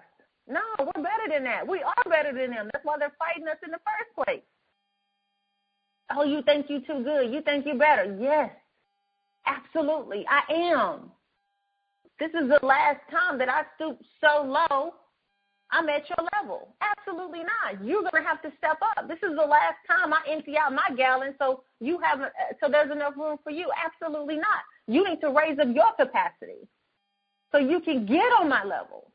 No, 0.48 0.62
we're 0.80 1.04
better 1.04 1.28
than 1.30 1.44
that. 1.46 1.68
We 1.68 1.82
are 1.82 2.10
better 2.10 2.34
than 2.34 2.52
them. 2.52 2.70
That's 2.74 2.84
why 2.84 2.98
they're 2.98 3.14
fighting 3.18 3.48
us 3.48 3.58
in 3.64 3.72
the 3.72 3.78
first 3.78 4.28
place. 4.28 4.44
Oh, 6.16 6.24
you 6.24 6.42
think 6.44 6.66
you're 6.68 6.82
too 6.82 7.04
good. 7.04 7.32
You 7.32 7.42
think 7.42 7.66
you're 7.66 7.78
better. 7.78 8.18
Yes, 8.20 8.52
absolutely. 9.46 10.26
I 10.30 10.54
am. 10.54 11.12
This 12.20 12.32
is 12.32 12.50
the 12.50 12.66
last 12.66 13.00
time 13.10 13.38
that 13.40 13.50
I 13.50 13.64
stoop 13.76 13.98
so 14.20 14.44
low, 14.44 14.94
I'm 15.72 15.88
at 15.88 16.04
your 16.10 16.28
level. 16.36 16.76
Absolutely 16.82 17.40
not. 17.40 17.84
You're 17.86 18.02
to 18.02 18.22
have 18.28 18.42
to 18.42 18.52
step 18.58 18.78
up. 18.98 19.08
This 19.08 19.18
is 19.24 19.36
the 19.38 19.46
last 19.46 19.78
time 19.90 20.14
I 20.14 20.20
empty 20.30 20.56
out 20.58 20.74
my 20.74 20.96
gallon 20.98 21.34
so 21.40 21.64
you 21.80 21.98
have 22.04 22.20
so 22.60 22.70
there's 22.70 22.92
enough 22.92 23.14
room 23.16 23.38
for 23.44 23.52
you. 23.52 23.70
Absolutely 23.86 24.36
not. 24.36 24.62
You 24.88 25.08
need 25.08 25.22
to 25.22 25.30
raise 25.30 25.58
up 25.60 25.74
your 25.74 25.94
capacity 25.98 26.68
so 27.52 27.58
you 27.58 27.80
can 27.82 28.06
get 28.06 28.32
on 28.40 28.50
my 28.50 28.64
level. 28.64 29.12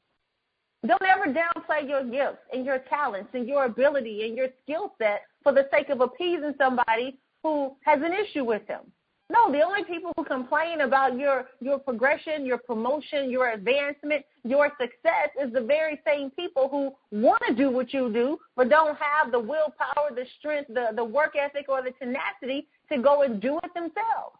Don't 0.87 1.03
ever 1.03 1.33
downplay 1.33 1.89
your 1.89 2.05
gifts 2.05 2.43
and 2.53 2.65
your 2.65 2.79
talents 2.91 3.31
and 3.33 3.49
your 3.49 3.65
ability 3.65 4.27
and 4.27 4.37
your 4.37 4.49
skill 4.63 4.93
set 4.99 5.23
for 5.43 5.53
the 5.53 5.69
sake 5.73 5.89
of 5.89 6.01
appeasing 6.01 6.55
somebody 6.59 7.19
who 7.43 7.75
has 7.85 8.01
an 8.03 8.13
issue 8.13 8.45
with 8.45 8.67
them. 8.69 8.83
No, 9.29 9.51
the 9.51 9.61
only 9.61 9.83
people 9.83 10.13
who 10.17 10.25
complain 10.25 10.83
about 10.83 11.19
your 11.19 11.47
your 11.61 11.81
progression, 11.81 12.47
your 12.47 12.59
promotion, 12.59 13.29
your 13.29 13.51
advancement, 13.51 14.25
your 14.45 14.71
success 14.81 15.31
is 15.43 15.53
the 15.53 15.61
very 15.61 16.01
same 16.07 16.31
people 16.31 16.69
who 16.69 16.93
want 17.11 17.43
to 17.49 17.55
do 17.55 17.69
what 17.69 17.93
you 17.93 18.13
do, 18.13 18.39
but 18.55 18.69
don't 18.69 18.97
have 18.97 19.33
the 19.33 19.41
willpower, 19.41 20.15
the 20.15 20.25
strength, 20.39 20.69
the, 20.69 20.91
the 20.95 21.05
work 21.05 21.35
ethic, 21.37 21.67
or 21.69 21.83
the 21.83 21.91
tenacity 21.93 22.69
to 22.93 23.03
go 23.03 23.23
and 23.23 23.41
do 23.41 23.59
it 23.65 23.75
themselves. 23.75 24.37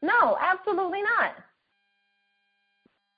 No, 0.00 0.38
absolutely 0.40 1.02
not. 1.02 1.34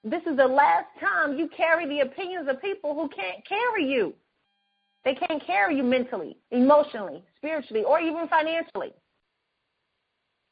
This 0.05 0.23
is 0.31 0.37
the 0.37 0.47
last 0.47 0.87
time 1.01 1.39
you 1.39 1.49
carry 1.57 1.89
the 1.89 2.01
opinions 2.01 2.47
of 2.49 2.61
people 2.61 2.95
who 2.95 3.09
can't 3.09 3.45
carry 3.49 3.91
you. 3.91 4.13
They 5.05 5.15
can't 5.15 5.45
carry 5.45 5.77
you 5.77 5.83
mentally, 5.83 6.37
emotionally, 6.51 7.23
spiritually, 7.37 7.85
or 7.85 8.01
even 8.01 8.29
financially. 8.29 8.93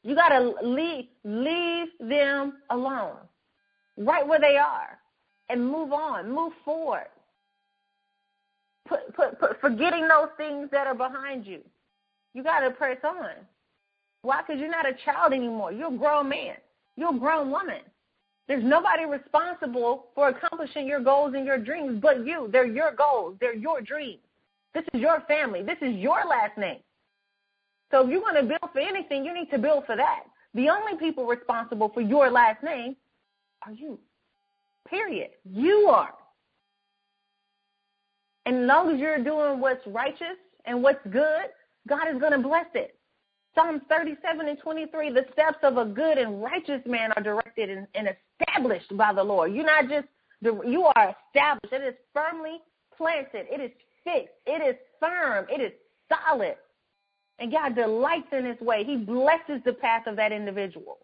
You 0.03 0.15
got 0.15 0.29
to 0.29 0.53
leave, 0.63 1.05
leave 1.23 1.87
them 1.99 2.53
alone, 2.71 3.17
right 3.97 4.27
where 4.27 4.39
they 4.39 4.57
are, 4.57 4.99
and 5.49 5.65
move 5.65 5.93
on, 5.93 6.33
move 6.33 6.53
forward. 6.65 7.07
Put, 8.87 9.15
put, 9.15 9.39
put, 9.39 9.61
forgetting 9.61 10.07
those 10.07 10.29
things 10.35 10.69
that 10.71 10.87
are 10.87 10.95
behind 10.95 11.45
you. 11.45 11.59
You 12.33 12.43
got 12.43 12.61
to 12.61 12.71
press 12.71 12.97
on. 13.03 13.29
Why? 14.23 14.41
Because 14.41 14.59
you're 14.59 14.69
not 14.69 14.89
a 14.89 14.93
child 15.05 15.31
anymore. 15.31 15.71
You're 15.71 15.93
a 15.93 15.97
grown 15.97 16.27
man. 16.27 16.55
You're 16.95 17.15
a 17.15 17.19
grown 17.19 17.49
woman. 17.49 17.81
There's 18.47 18.63
nobody 18.63 19.05
responsible 19.05 20.07
for 20.15 20.29
accomplishing 20.29 20.85
your 20.85 20.99
goals 20.99 21.33
and 21.35 21.45
your 21.45 21.57
dreams 21.57 21.99
but 22.01 22.25
you. 22.25 22.49
They're 22.51 22.65
your 22.65 22.93
goals. 22.93 23.37
They're 23.39 23.55
your 23.55 23.81
dreams. 23.81 24.19
This 24.73 24.83
is 24.93 25.01
your 25.01 25.21
family. 25.27 25.63
This 25.63 25.77
is 25.81 25.95
your 25.95 26.25
last 26.27 26.57
name. 26.57 26.79
So 27.91 28.03
if 28.03 28.09
you 28.09 28.19
want 28.19 28.37
to 28.37 28.43
build 28.43 28.71
for 28.73 28.79
anything, 28.79 29.23
you 29.23 29.33
need 29.33 29.49
to 29.51 29.57
build 29.57 29.85
for 29.85 29.95
that. 29.95 30.23
The 30.55 30.69
only 30.69 30.97
people 30.97 31.25
responsible 31.25 31.89
for 31.93 32.01
your 32.01 32.29
last 32.31 32.63
name 32.63 32.95
are 33.65 33.71
you. 33.71 33.99
Period. 34.89 35.29
You 35.45 35.87
are. 35.89 36.13
And 38.45 38.63
as 38.63 38.67
long 38.67 38.93
as 38.93 38.99
you're 38.99 39.23
doing 39.23 39.59
what's 39.59 39.85
righteous 39.87 40.37
and 40.65 40.83
what's 40.83 41.05
good, 41.11 41.45
God 41.87 42.07
is 42.13 42.19
going 42.19 42.33
to 42.33 42.39
bless 42.39 42.65
it. 42.73 42.95
Psalms 43.55 43.81
37 43.87 44.47
and 44.47 44.57
23, 44.57 45.11
the 45.11 45.25
steps 45.31 45.59
of 45.61 45.77
a 45.77 45.85
good 45.85 46.17
and 46.17 46.41
righteous 46.41 46.81
man 46.85 47.11
are 47.15 47.21
directed 47.21 47.42
and, 47.57 47.87
and 47.95 48.09
established 48.41 48.95
by 48.97 49.13
the 49.13 49.23
Lord. 49.23 49.53
You're 49.53 49.65
not 49.65 49.89
just, 49.89 50.07
you 50.41 50.83
are 50.95 51.15
established. 51.27 51.73
It 51.73 51.83
is 51.83 51.95
firmly 52.13 52.59
planted. 52.97 53.47
It 53.49 53.61
is 53.61 53.71
fixed. 54.03 54.33
It 54.45 54.61
is 54.61 54.75
firm. 54.99 55.45
It 55.49 55.61
is 55.61 55.71
solid. 56.09 56.55
And 57.39 57.51
God 57.51 57.75
delights 57.75 58.27
in 58.31 58.45
his 58.45 58.59
way. 58.59 58.83
He 58.83 58.97
blesses 58.97 59.61
the 59.65 59.73
path 59.73 60.07
of 60.07 60.15
that 60.17 60.31
individual. 60.31 60.99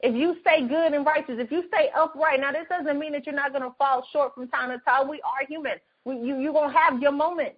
If 0.00 0.14
you 0.14 0.36
stay 0.42 0.66
good 0.66 0.92
and 0.92 1.06
righteous, 1.06 1.36
if 1.38 1.50
you 1.50 1.64
stay 1.68 1.88
upright, 1.96 2.40
now 2.40 2.52
this 2.52 2.66
doesn't 2.68 2.98
mean 2.98 3.12
that 3.12 3.26
you're 3.26 3.34
not 3.34 3.52
going 3.52 3.62
to 3.62 3.74
fall 3.78 4.06
short 4.12 4.34
from 4.34 4.48
time 4.48 4.70
to 4.70 4.78
time. 4.84 5.08
We 5.08 5.22
are 5.22 5.46
human. 5.48 5.78
We, 6.04 6.16
you, 6.16 6.38
you're 6.40 6.52
going 6.52 6.70
to 6.70 6.78
have 6.78 7.00
your 7.00 7.12
moment. 7.12 7.54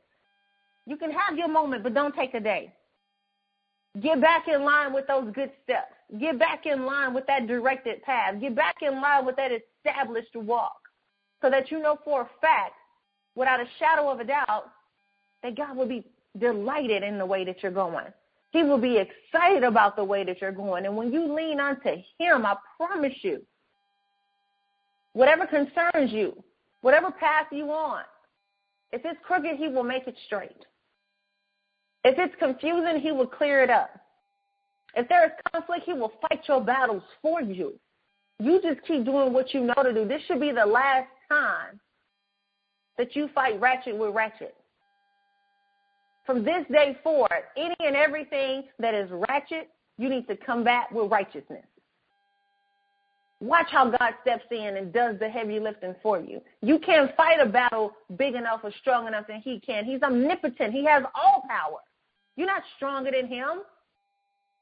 You 0.86 0.96
can 0.96 1.10
have 1.10 1.36
your 1.36 1.48
moment, 1.48 1.82
but 1.82 1.94
don't 1.94 2.14
take 2.14 2.34
a 2.34 2.40
day. 2.40 2.72
Get 4.00 4.20
back 4.20 4.46
in 4.46 4.62
line 4.62 4.92
with 4.92 5.06
those 5.08 5.32
good 5.34 5.50
steps. 5.64 5.95
Get 6.20 6.38
back 6.38 6.66
in 6.66 6.86
line 6.86 7.14
with 7.14 7.26
that 7.26 7.46
directed 7.46 8.02
path. 8.02 8.40
Get 8.40 8.54
back 8.54 8.76
in 8.80 9.00
line 9.00 9.26
with 9.26 9.36
that 9.36 9.50
established 9.50 10.34
walk 10.34 10.76
so 11.42 11.50
that 11.50 11.70
you 11.70 11.80
know 11.80 11.98
for 12.04 12.22
a 12.22 12.28
fact, 12.40 12.74
without 13.34 13.60
a 13.60 13.66
shadow 13.78 14.08
of 14.08 14.20
a 14.20 14.24
doubt, 14.24 14.70
that 15.42 15.56
God 15.56 15.76
will 15.76 15.88
be 15.88 16.04
delighted 16.38 17.02
in 17.02 17.18
the 17.18 17.26
way 17.26 17.44
that 17.44 17.62
you're 17.62 17.72
going. 17.72 18.06
He 18.52 18.62
will 18.62 18.78
be 18.78 18.98
excited 18.98 19.64
about 19.64 19.96
the 19.96 20.04
way 20.04 20.24
that 20.24 20.40
you're 20.40 20.52
going. 20.52 20.86
And 20.86 20.96
when 20.96 21.12
you 21.12 21.34
lean 21.34 21.60
onto 21.60 21.90
Him, 22.18 22.46
I 22.46 22.56
promise 22.76 23.12
you, 23.22 23.42
whatever 25.12 25.46
concerns 25.46 26.12
you, 26.12 26.42
whatever 26.80 27.10
path 27.10 27.46
you 27.50 27.70
on, 27.70 28.02
if 28.92 29.02
it's 29.04 29.18
crooked, 29.24 29.56
He 29.56 29.68
will 29.68 29.82
make 29.82 30.06
it 30.06 30.16
straight. 30.26 30.64
If 32.04 32.18
it's 32.18 32.34
confusing, 32.38 33.00
He 33.00 33.10
will 33.12 33.26
clear 33.26 33.62
it 33.62 33.70
up. 33.70 33.90
If 34.96 35.08
there 35.08 35.26
is 35.26 35.32
conflict, 35.52 35.84
He 35.84 35.92
will 35.92 36.12
fight 36.22 36.40
your 36.48 36.62
battles 36.62 37.02
for 37.22 37.40
you. 37.40 37.78
You 38.38 38.60
just 38.62 38.80
keep 38.86 39.04
doing 39.04 39.32
what 39.32 39.54
you 39.54 39.60
know 39.60 39.82
to 39.82 39.92
do. 39.92 40.06
This 40.06 40.22
should 40.26 40.40
be 40.40 40.52
the 40.52 40.66
last 40.66 41.08
time 41.28 41.78
that 42.98 43.14
you 43.14 43.28
fight 43.34 43.60
ratchet 43.60 43.96
with 43.96 44.14
ratchet. 44.14 44.54
From 46.24 46.44
this 46.44 46.64
day 46.72 46.98
forward, 47.04 47.44
any 47.56 47.76
and 47.80 47.94
everything 47.94 48.64
that 48.78 48.94
is 48.94 49.08
ratchet, 49.28 49.70
you 49.98 50.08
need 50.08 50.26
to 50.28 50.36
combat 50.36 50.90
with 50.92 51.10
righteousness. 51.10 51.64
Watch 53.40 53.66
how 53.70 53.90
God 53.90 54.14
steps 54.22 54.44
in 54.50 54.78
and 54.78 54.92
does 54.92 55.18
the 55.18 55.28
heavy 55.28 55.60
lifting 55.60 55.94
for 56.02 56.18
you. 56.18 56.40
You 56.62 56.78
can't 56.78 57.14
fight 57.16 57.38
a 57.38 57.46
battle 57.46 57.92
big 58.16 58.34
enough 58.34 58.60
or 58.64 58.72
strong 58.80 59.06
enough 59.06 59.26
than 59.28 59.40
He 59.42 59.60
can. 59.60 59.84
He's 59.84 60.02
omnipotent. 60.02 60.72
He 60.72 60.84
has 60.86 61.02
all 61.14 61.44
power. 61.48 61.80
You're 62.36 62.46
not 62.46 62.62
stronger 62.76 63.10
than 63.10 63.26
him. 63.26 63.60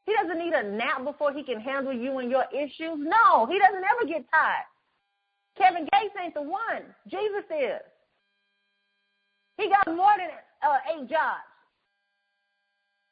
He 0.07 0.13
doesn't 0.15 0.39
need 0.39 0.53
a 0.53 0.63
nap 0.63 1.05
before 1.05 1.33
he 1.33 1.43
can 1.43 1.61
handle 1.61 1.93
you 1.93 2.19
and 2.19 2.31
your 2.31 2.45
issues. 2.53 2.99
No, 2.99 3.47
he 3.47 3.59
doesn't 3.59 3.85
ever 3.85 4.07
get 4.07 4.25
tired. 4.31 4.67
Kevin 5.57 5.89
Gates 5.93 6.15
ain't 6.23 6.35
the 6.35 6.43
one. 6.43 6.83
Jesus 7.09 7.45
is. 7.51 7.81
He 9.57 9.69
got 9.69 9.87
more 9.87 10.13
than 10.19 10.29
uh, 10.63 10.79
eight 10.93 11.09
jobs. 11.09 11.41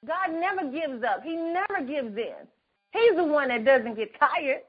God 0.06 0.32
never 0.32 0.70
gives 0.70 1.04
up. 1.04 1.22
He 1.22 1.36
never 1.36 1.86
gives 1.86 2.16
in. 2.16 2.46
He's 2.92 3.16
the 3.16 3.24
one 3.24 3.48
that 3.48 3.64
doesn't 3.64 3.96
get 3.96 4.10
tired. 4.18 4.62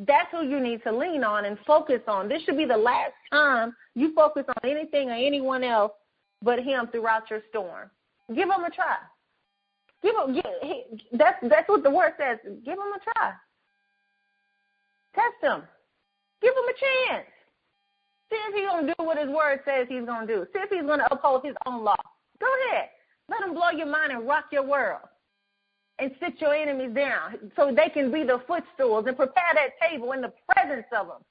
That's 0.00 0.28
who 0.32 0.44
you 0.44 0.60
need 0.60 0.82
to 0.82 0.92
lean 0.92 1.22
on 1.22 1.44
and 1.44 1.56
focus 1.64 2.00
on. 2.08 2.28
This 2.28 2.42
should 2.42 2.56
be 2.56 2.64
the 2.64 2.76
last 2.76 3.12
time 3.32 3.74
you 3.94 4.12
focus 4.14 4.44
on 4.48 4.70
anything 4.70 5.08
or 5.08 5.14
anyone 5.14 5.62
else 5.62 5.92
but 6.42 6.58
him 6.58 6.88
throughout 6.90 7.30
your 7.30 7.40
storm. 7.48 7.90
Give 8.28 8.48
him 8.48 8.64
a 8.64 8.70
try. 8.70 8.96
Give 10.04 10.14
them. 10.14 10.34
Give, 10.34 10.44
that's 11.18 11.38
that's 11.48 11.68
what 11.68 11.82
the 11.82 11.90
word 11.90 12.12
says. 12.18 12.38
Give 12.44 12.76
them 12.76 12.92
a 12.94 13.00
try. 13.00 13.32
Test 15.14 15.40
him. 15.40 15.62
Give 16.42 16.52
him 16.52 16.68
a 16.68 17.10
chance. 17.10 17.26
See 18.30 18.36
if 18.36 18.54
he's 18.54 18.66
gonna 18.66 18.94
do 18.98 19.04
what 19.04 19.16
his 19.16 19.30
word 19.30 19.60
says 19.64 19.86
he's 19.88 20.04
gonna 20.04 20.26
do. 20.26 20.46
See 20.52 20.60
if 20.60 20.68
he's 20.68 20.82
gonna 20.86 21.08
uphold 21.10 21.44
his 21.44 21.56
own 21.66 21.84
law. 21.84 21.96
Go 22.38 22.46
ahead. 22.68 22.90
Let 23.30 23.48
him 23.48 23.54
blow 23.54 23.70
your 23.70 23.86
mind 23.86 24.12
and 24.12 24.26
rock 24.26 24.44
your 24.52 24.66
world. 24.66 25.08
And 25.98 26.10
sit 26.20 26.40
your 26.40 26.54
enemies 26.54 26.94
down 26.94 27.50
so 27.56 27.72
they 27.74 27.88
can 27.88 28.12
be 28.12 28.24
the 28.24 28.42
footstools 28.46 29.04
and 29.06 29.16
prepare 29.16 29.54
that 29.54 29.88
table 29.88 30.12
in 30.12 30.20
the 30.20 30.32
presence 30.52 30.86
of 30.92 31.06
them. 31.06 31.22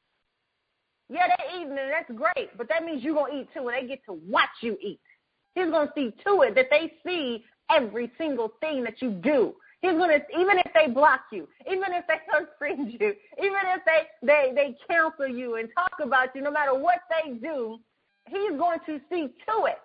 Yeah, 1.10 1.28
they're 1.28 1.62
eating 1.62 1.78
and 1.78 1.92
that's 1.92 2.10
great, 2.10 2.58
but 2.58 2.70
that 2.70 2.86
means 2.86 3.04
you're 3.04 3.28
to 3.28 3.36
eat 3.36 3.50
too 3.54 3.68
and 3.68 3.84
they 3.84 3.88
get 3.88 4.06
to 4.06 4.14
watch 4.14 4.50
you 4.62 4.78
eat. 4.82 5.02
He's 5.54 5.66
to 5.66 5.92
see 5.94 6.14
to 6.26 6.42
it 6.42 6.56
that 6.56 6.68
they 6.72 6.94
see 7.06 7.44
every 7.70 8.12
single 8.18 8.54
thing 8.60 8.84
that 8.84 9.02
you 9.02 9.12
do. 9.12 9.54
He's 9.82 9.92
to, 9.92 10.22
even 10.40 10.58
if 10.60 10.72
they 10.74 10.92
block 10.92 11.22
you, 11.32 11.48
even 11.70 11.92
if 11.92 12.06
they 12.08 12.14
unfriend 12.34 12.94
you, 12.94 13.14
even 13.38 13.62
if 13.76 13.82
they, 13.86 14.04
they, 14.26 14.52
they 14.56 14.78
counsel 14.90 15.28
you 15.28 15.56
and 15.56 15.68
talk 15.76 15.92
about 16.02 16.30
you, 16.34 16.42
no 16.42 16.52
matter 16.52 16.74
what 16.74 17.00
they 17.10 17.34
do, 17.34 17.80
he's 18.30 18.58
going 18.58 18.80
to 18.86 19.00
see 19.10 19.28
to 19.46 19.66
it 19.66 19.80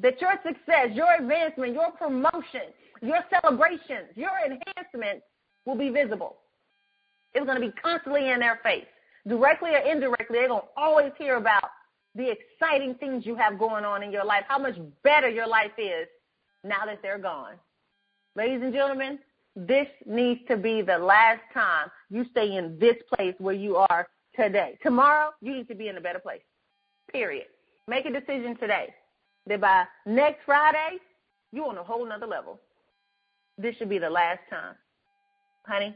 that 0.00 0.20
your 0.20 0.34
success, 0.46 0.88
your 0.92 1.14
advancement, 1.14 1.72
your 1.72 1.90
promotion, 1.92 2.68
your 3.00 3.20
celebrations, 3.30 4.08
your 4.14 4.30
enhancements 4.44 5.24
will 5.64 5.76
be 5.76 5.88
visible. 5.88 6.36
It's 7.34 7.44
going 7.44 7.60
to 7.60 7.66
be 7.66 7.72
constantly 7.82 8.30
in 8.30 8.40
their 8.40 8.60
face. 8.62 8.86
Directly 9.26 9.70
or 9.70 9.78
indirectly, 9.78 10.38
they're 10.38 10.48
going 10.48 10.62
to 10.62 10.68
always 10.76 11.12
hear 11.18 11.36
about 11.36 11.64
the 12.18 12.30
exciting 12.30 12.96
things 12.96 13.24
you 13.24 13.36
have 13.36 13.58
going 13.58 13.84
on 13.84 14.02
in 14.02 14.10
your 14.10 14.24
life, 14.24 14.42
how 14.48 14.58
much 14.58 14.74
better 15.04 15.28
your 15.28 15.46
life 15.46 15.70
is 15.78 16.08
now 16.64 16.84
that 16.84 16.98
they're 17.00 17.16
gone. 17.16 17.54
Ladies 18.34 18.60
and 18.60 18.74
gentlemen, 18.74 19.20
this 19.54 19.86
needs 20.04 20.40
to 20.48 20.56
be 20.56 20.82
the 20.82 20.98
last 20.98 21.40
time 21.54 21.88
you 22.10 22.26
stay 22.32 22.56
in 22.56 22.76
this 22.78 22.96
place 23.14 23.34
where 23.38 23.54
you 23.54 23.76
are 23.76 24.08
today. 24.34 24.76
Tomorrow, 24.82 25.30
you 25.40 25.54
need 25.54 25.68
to 25.68 25.76
be 25.76 25.86
in 25.86 25.96
a 25.96 26.00
better 26.00 26.18
place. 26.18 26.42
Period. 27.10 27.46
Make 27.86 28.04
a 28.04 28.10
decision 28.10 28.56
today 28.56 28.92
that 29.46 29.60
by 29.60 29.84
next 30.04 30.40
Friday, 30.44 30.98
you're 31.52 31.68
on 31.68 31.78
a 31.78 31.84
whole 31.84 32.06
nother 32.06 32.26
level. 32.26 32.58
This 33.56 33.76
should 33.76 33.88
be 33.88 33.98
the 33.98 34.10
last 34.10 34.40
time. 34.50 34.74
Honey? 35.66 35.94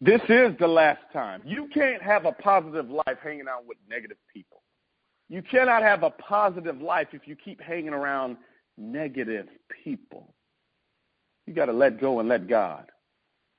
This 0.00 0.20
is 0.28 0.56
the 0.60 0.68
last 0.68 1.00
time. 1.12 1.42
You 1.44 1.68
can't 1.74 2.02
have 2.02 2.24
a 2.24 2.32
positive 2.32 2.88
life 2.88 3.18
hanging 3.22 3.46
out 3.50 3.66
with 3.66 3.78
negative 3.88 4.18
people. 4.32 4.62
You 5.28 5.42
cannot 5.42 5.82
have 5.82 6.02
a 6.02 6.10
positive 6.10 6.80
life 6.80 7.08
if 7.12 7.26
you 7.26 7.36
keep 7.36 7.60
hanging 7.60 7.92
around 7.92 8.36
negative 8.76 9.46
people. 9.84 10.32
You 11.46 11.54
got 11.54 11.66
to 11.66 11.72
let 11.72 12.00
go 12.00 12.20
and 12.20 12.28
let 12.28 12.48
God. 12.48 12.86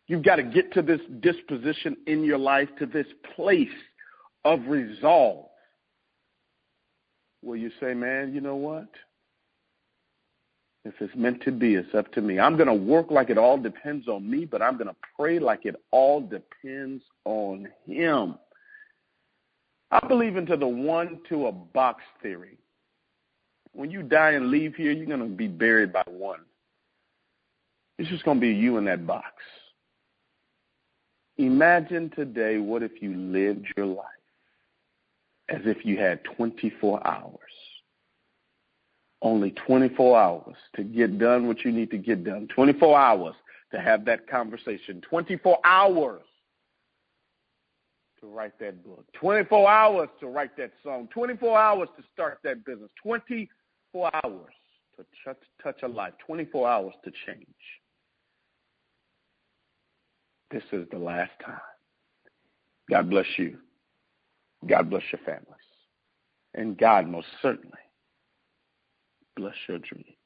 You've 0.07 0.23
got 0.23 0.37
to 0.37 0.43
get 0.43 0.73
to 0.73 0.81
this 0.81 1.01
disposition 1.19 1.97
in 2.07 2.23
your 2.23 2.37
life, 2.37 2.69
to 2.79 2.85
this 2.85 3.07
place 3.35 3.67
of 4.45 4.65
resolve 4.67 5.49
Will 7.41 7.55
you 7.55 7.71
say, 7.79 7.93
man, 7.93 8.33
you 8.33 8.41
know 8.41 8.55
what? 8.55 8.89
If 10.89 10.95
it's 11.01 11.15
meant 11.15 11.43
to 11.43 11.51
be, 11.51 11.75
it's 11.75 11.93
up 11.93 12.11
to 12.13 12.21
me. 12.21 12.39
I'm 12.39 12.57
going 12.57 12.67
to 12.67 12.73
work 12.73 13.11
like 13.11 13.29
it 13.29 13.37
all 13.37 13.59
depends 13.59 14.07
on 14.07 14.27
me, 14.27 14.43
but 14.45 14.59
I'm 14.59 14.73
going 14.75 14.87
to 14.87 14.95
pray 15.15 15.37
like 15.37 15.67
it 15.67 15.75
all 15.91 16.19
depends 16.19 17.03
on 17.25 17.67
Him. 17.85 18.39
I 19.91 20.07
believe 20.07 20.35
into 20.35 20.57
the 20.57 20.67
one 20.67 21.19
to 21.29 21.45
a 21.45 21.51
box 21.51 22.01
theory. 22.23 22.57
When 23.73 23.91
you 23.91 24.01
die 24.01 24.31
and 24.31 24.49
leave 24.49 24.73
here, 24.73 24.91
you're 24.91 25.05
going 25.05 25.19
to 25.19 25.27
be 25.27 25.47
buried 25.47 25.93
by 25.93 26.01
one. 26.07 26.39
It's 27.99 28.09
just 28.09 28.25
going 28.25 28.37
to 28.37 28.41
be 28.41 28.49
you 28.49 28.77
in 28.77 28.85
that 28.85 29.05
box. 29.05 29.31
Imagine 31.37 32.09
today 32.15 32.57
what 32.57 32.81
if 32.81 32.99
you 32.99 33.15
lived 33.15 33.67
your 33.77 33.85
life 33.85 34.05
as 35.49 35.61
if 35.65 35.85
you 35.85 35.99
had 35.99 36.23
24 36.35 37.05
hours. 37.07 37.39
Only 39.21 39.51
24 39.51 40.17
hours 40.17 40.55
to 40.75 40.83
get 40.83 41.19
done 41.19 41.47
what 41.47 41.65
you 41.65 41.71
need 41.71 41.91
to 41.91 41.97
get 41.97 42.23
done. 42.23 42.47
24 42.55 42.97
hours 42.97 43.35
to 43.71 43.79
have 43.79 44.05
that 44.05 44.27
conversation. 44.29 45.01
24 45.09 45.59
hours 45.65 46.21
to 48.21 48.27
write 48.27 48.57
that 48.59 48.83
book. 48.83 49.05
24 49.13 49.69
hours 49.69 50.09
to 50.19 50.27
write 50.27 50.55
that 50.57 50.71
song. 50.83 51.09
24 51.13 51.57
hours 51.57 51.89
to 51.97 52.03
start 52.13 52.39
that 52.43 52.65
business. 52.65 52.89
24 53.03 54.11
hours 54.23 54.53
to 54.97 55.05
touch, 55.25 55.37
touch 55.61 55.83
a 55.83 55.87
life. 55.87 56.13
24 56.25 56.69
hours 56.69 56.93
to 57.03 57.11
change. 57.25 57.45
This 60.51 60.63
is 60.71 60.87
the 60.91 60.97
last 60.97 61.31
time. 61.45 61.59
God 62.89 63.09
bless 63.09 63.27
you. 63.37 63.57
God 64.65 64.89
bless 64.89 65.03
your 65.11 65.19
families. 65.25 65.45
And 66.55 66.77
God 66.77 67.07
most 67.07 67.27
certainly 67.41 67.77
bless 69.39 69.55
your 69.67 69.79
dreams. 69.79 70.18